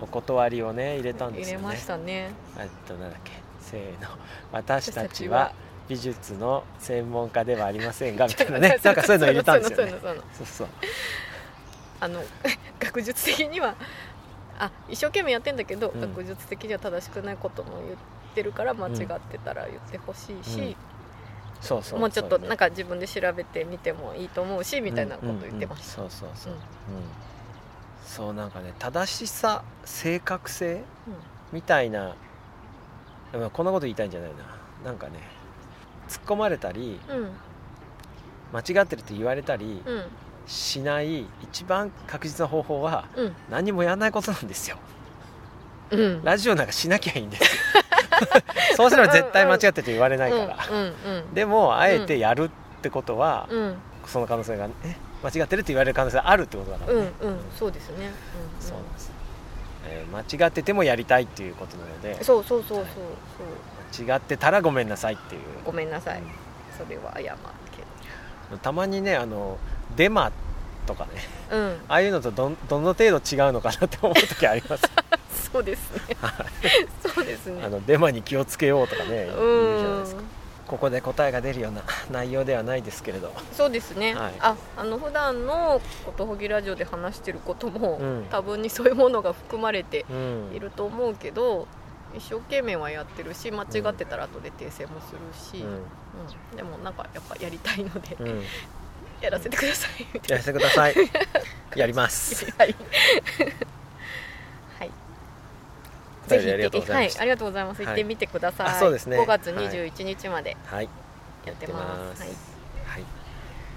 [0.00, 1.64] お断りをね入れたんですよね。
[1.64, 2.30] 入れましたね。
[2.58, 3.32] えっとなんだっけ。
[3.60, 4.08] せーの。
[4.52, 5.52] 私たちは
[5.88, 8.78] 美術の専門家ではありませんが みたいなね。
[8.82, 9.92] なんかそういうの入れたんですよね。
[10.32, 10.68] そうそう。
[12.00, 12.22] あの
[12.78, 13.74] 学術的には
[14.58, 16.00] あ一生懸命やってんだけど、うん。
[16.00, 17.96] 学術的には正しくないことも言っ
[18.34, 20.76] てるから間違ってたら言ってほしいし、
[21.60, 26.58] そうそうもうちょっとなんかか自分で調べてみてもいいと思うしみたいなこと言ってました、そうそうそう、うん。
[26.58, 26.62] うん。
[28.04, 30.82] そうなんかね正しさ正確性
[31.52, 32.14] みたいな
[33.52, 34.90] こんなこと言いたいんじゃないな。
[34.90, 35.14] なんかね
[36.08, 37.30] 突っ込まれたりうんうん。
[38.50, 40.04] 間違ってると言われたりうん
[40.48, 43.36] しない一番確実な方法はうん。
[43.50, 44.78] 何もやらないことなんですよ。
[45.90, 46.24] うん。
[46.24, 47.48] ラジオなんかしなきゃいいんですよ。
[48.76, 50.86] そうすれば絶対間違ってると言われないから、うんう
[51.20, 53.58] んでもあえてやるってことは、うん。
[53.58, 53.76] うん
[54.06, 57.40] その可能性がえ間違ってるって言われる可能性があるってことだからね、うんうん。
[57.54, 58.12] そうですね、うん
[58.58, 59.12] そうなんです、
[59.84, 62.86] えー間違っててもやりたいっていうことなのでそうそうそうそう。
[63.94, 64.06] そう。
[64.06, 65.42] 間違ってたらごめんなさいっていう。
[65.62, 66.20] ごめんなさい。
[66.20, 66.26] うん。
[66.78, 67.38] それは謝る
[68.50, 69.58] けたまにねあの
[69.96, 70.32] デマ
[70.86, 71.10] とかね。
[71.50, 71.72] どうん。
[71.88, 74.84] ああいうのとどんどの程度違うのかなって思う時あります。
[75.52, 76.16] そうですね。
[77.14, 77.62] そうですね。
[77.64, 80.20] あのデマに気をつけようとかね言うじゃないですか。
[80.20, 81.82] うんここで答えが出るような
[82.12, 83.32] 内容ではないですけれど。
[83.52, 84.34] そうですね、はい。
[84.38, 88.26] ああの普段のことほぎラジオで話してることも、うん。
[88.30, 90.50] 多分にそういうものが含まれてうん。
[90.54, 91.66] いると思うけど
[92.14, 96.56] 一生懸命はやってるし間違ってたら後で訂正もするし、うん。
[96.56, 98.42] でもなんかやっぱやりたいので、うん、うん、
[99.20, 100.94] やらせてくださいみたいやらせてください。
[101.76, 102.46] やります。
[102.46, 102.76] なはい。
[104.78, 104.90] はい。
[106.26, 107.18] お便りありがとうございました。
[107.20, 107.78] はい、ありがとうございます。
[107.78, 107.86] はい。
[107.86, 108.66] 行ってみてください。
[108.68, 109.18] あそうですね。
[109.18, 110.88] 5月21日まではい。
[111.44, 112.22] やってます。
[112.22, 112.30] はい、
[112.86, 113.04] はい、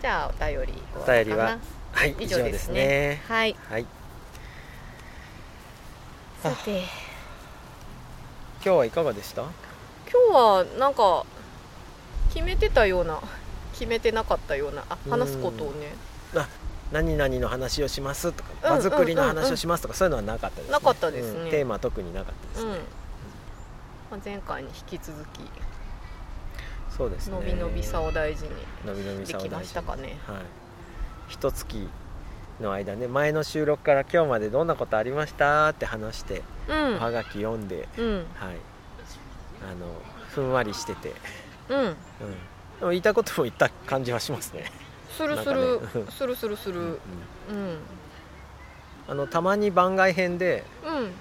[0.01, 1.57] じゃあお便りお便りは
[1.93, 3.21] はい、以上ですね。
[3.27, 3.55] はい。
[3.69, 3.85] はい。
[6.43, 6.83] さて。
[8.63, 9.41] 今日はいかがでした？
[9.41, 9.51] 今
[10.31, 11.25] 日はなんか
[12.33, 13.19] 決めてたような
[13.81, 14.83] 決めてなかったような。
[14.89, 15.11] あうん。
[15.11, 15.91] 話すことをね。
[16.91, 20.71] 何々の話をしますとかうん場作りの話をしますとかそういうのはなかったですね。
[20.73, 21.39] なかったですね。
[21.39, 22.73] うんテーマは特になかったですうん。
[22.73, 22.79] ね、
[24.11, 25.39] まあ、前回に引き続き
[26.95, 27.35] そうですね。
[27.35, 29.25] のびのびさを大事に。
[29.25, 30.19] できましたかね。
[30.27, 30.37] はい。
[31.29, 31.89] 一月
[32.59, 36.95] の間ね前の収録から今日までどんなことありましたって話して、うん。
[36.97, 38.15] おはがき読んでうん。
[38.15, 38.25] はい。
[39.63, 39.87] あの
[40.29, 41.13] ふんわりしてて、
[41.69, 41.79] うん。
[41.79, 41.95] うん、
[42.81, 44.71] でも言いたいことも言った感じはしますね。
[45.15, 45.87] するする、ね。
[46.09, 46.79] するするする。
[46.79, 46.97] うんうん。
[49.07, 51.11] あのたまに番外編でうん。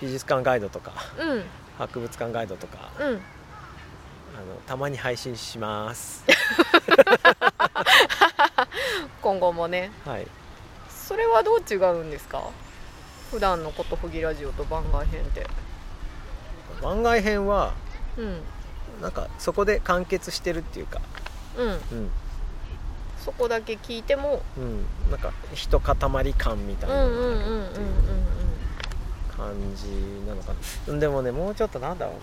[0.00, 1.44] 美術館ガイドとかうん。
[1.78, 3.06] 博物館ガイドとかうん。
[3.06, 3.20] あの
[4.68, 6.24] たまに配信します。
[9.20, 9.90] 今後もね。
[10.06, 10.28] はい。
[10.88, 12.40] それはどう違うんですか？
[13.32, 15.44] 普段のことふぎラジオと番外編って。
[16.80, 17.72] 番外編は
[18.16, 18.40] うん
[19.00, 21.00] なんかそこで完結してるっていうか。
[21.56, 21.68] うん。
[21.68, 22.10] うん。
[23.24, 24.86] そこだけ聞いてもうん。
[25.10, 25.94] なんか一塊
[26.34, 27.04] 感みたいな。
[27.04, 27.68] うんうんうんうんうんうん
[29.38, 29.86] 感じ
[30.26, 30.52] なのか
[30.88, 30.98] な。
[30.98, 32.20] でもねもうちょっとなんだろうな。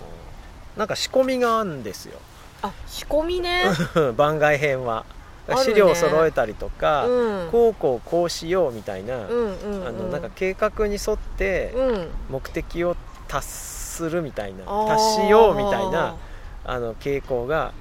[0.76, 2.18] なんか仕込みがあるんですよ。
[2.62, 3.64] あ仕込みね。
[4.16, 5.04] 番外編は。
[5.48, 5.64] あるね。
[5.64, 7.48] 資料を揃えたりとか、うん。
[7.50, 9.88] こうこうこうしようみたいな、うんうんうん。
[9.88, 12.08] あのなんか計画に沿ってうん。
[12.28, 12.96] 目的を
[13.28, 14.88] 達するみたいなあー。
[14.88, 16.16] 達しようみたいな
[16.66, 17.72] あの傾向が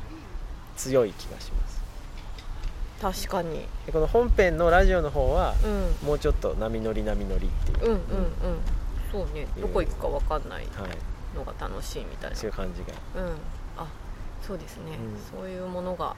[0.77, 3.25] 強い気がします。
[3.27, 3.67] 確かに。
[3.85, 6.07] でこの本編のラジオの方はうん。
[6.07, 8.01] もうちょっと波乗り波乗りっていう、うんうんうん。
[9.11, 9.47] そうね。
[9.59, 12.35] どこ行くかわかんないはい、のが楽しいみたいな。
[12.35, 13.21] そういう感じが。
[13.21, 13.33] うん。
[13.77, 13.87] あ
[14.41, 15.39] そうですね、うん。
[15.39, 16.15] そういうものが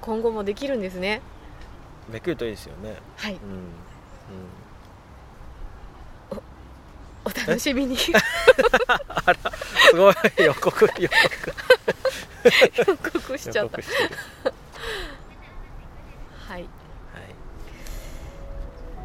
[0.00, 1.20] 今後もできるんですね。
[2.10, 2.96] できるといいですよね。
[3.16, 3.34] はい。
[3.34, 3.38] うん、
[7.28, 7.96] お楽しみに。
[8.00, 8.12] す
[9.94, 10.14] ごい
[10.44, 11.52] 予告予告。
[12.90, 13.78] 予告しちゃった。
[16.48, 16.62] はい。
[16.62, 16.66] は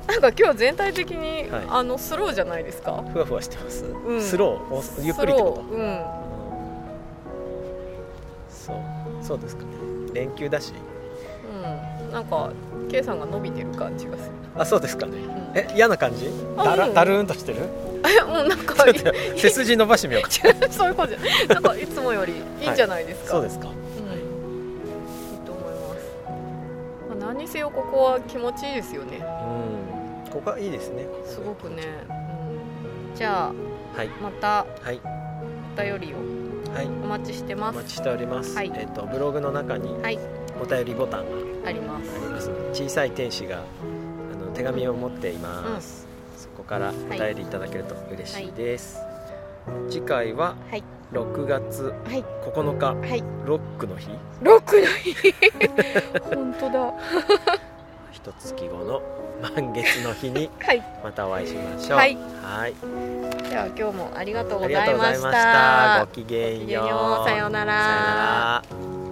[0.05, 0.07] い。
[0.07, 1.63] なんか今日全体的に、はい。
[1.67, 3.03] あのスローじゃないですか？
[3.11, 4.21] ふわふわしてます、ん。
[4.21, 4.73] スロー？
[4.73, 5.63] おゆっくりってこと？
[5.63, 5.79] スロー。
[5.79, 6.01] うん。
[9.21, 9.69] そそうですかね。
[10.13, 10.73] 連休だし。
[10.73, 12.51] うんなんか
[12.89, 14.31] K さんが伸びてる感じがする。
[14.55, 15.17] あそうですかね。
[15.17, 15.57] うん。
[15.57, 16.29] え嫌な感じ？
[16.57, 16.69] あうん。
[16.69, 17.67] だらだるーんとしてる？
[18.05, 18.75] えもうなんか
[19.35, 20.29] 背筋伸ばしてみようか。
[20.69, 23.67] そういうことじゃなんかいつもよりいいんじゃないですか、そうですか。
[23.67, 23.77] うん、いい
[25.45, 29.25] と思います、まあ、何にせよここは気持ちいいですよね。
[30.25, 30.31] うん。
[30.31, 31.07] ここはいいですね。
[31.25, 31.83] すごくね、
[33.11, 33.51] うん、じゃ
[33.95, 34.09] あはい。
[34.21, 34.99] またはい。
[35.75, 36.17] お便りを
[36.75, 36.85] はい。
[36.85, 37.75] お待ちしてます。
[37.77, 38.71] お待ちしております、はい。
[38.75, 40.19] えっ、とブログの中にはい
[40.63, 42.09] お便りボタンがあります。
[42.09, 42.49] あります。
[42.71, 46.07] 小さい天使があの手紙を持っています、
[46.37, 48.97] そこからお便りいただけると嬉しいです、
[49.89, 50.83] 次回ははい。
[51.11, 52.23] 6月はい。
[52.45, 53.23] 9日はい。
[53.45, 54.07] ロックの日。
[54.41, 55.13] ロックの日。
[56.33, 56.93] 本当だ。
[58.11, 59.01] 一月後の
[59.41, 60.81] 満月の日に はい。
[61.03, 61.97] またお会いしましょう。
[61.97, 62.17] はい。
[62.41, 62.73] はい。
[63.49, 66.05] では今日もありがとうございまししたた。
[66.05, 66.57] ごきげんよう。
[66.57, 67.29] ごきげんよう。
[67.29, 67.73] さようなら。
[67.73, 69.02] さようなら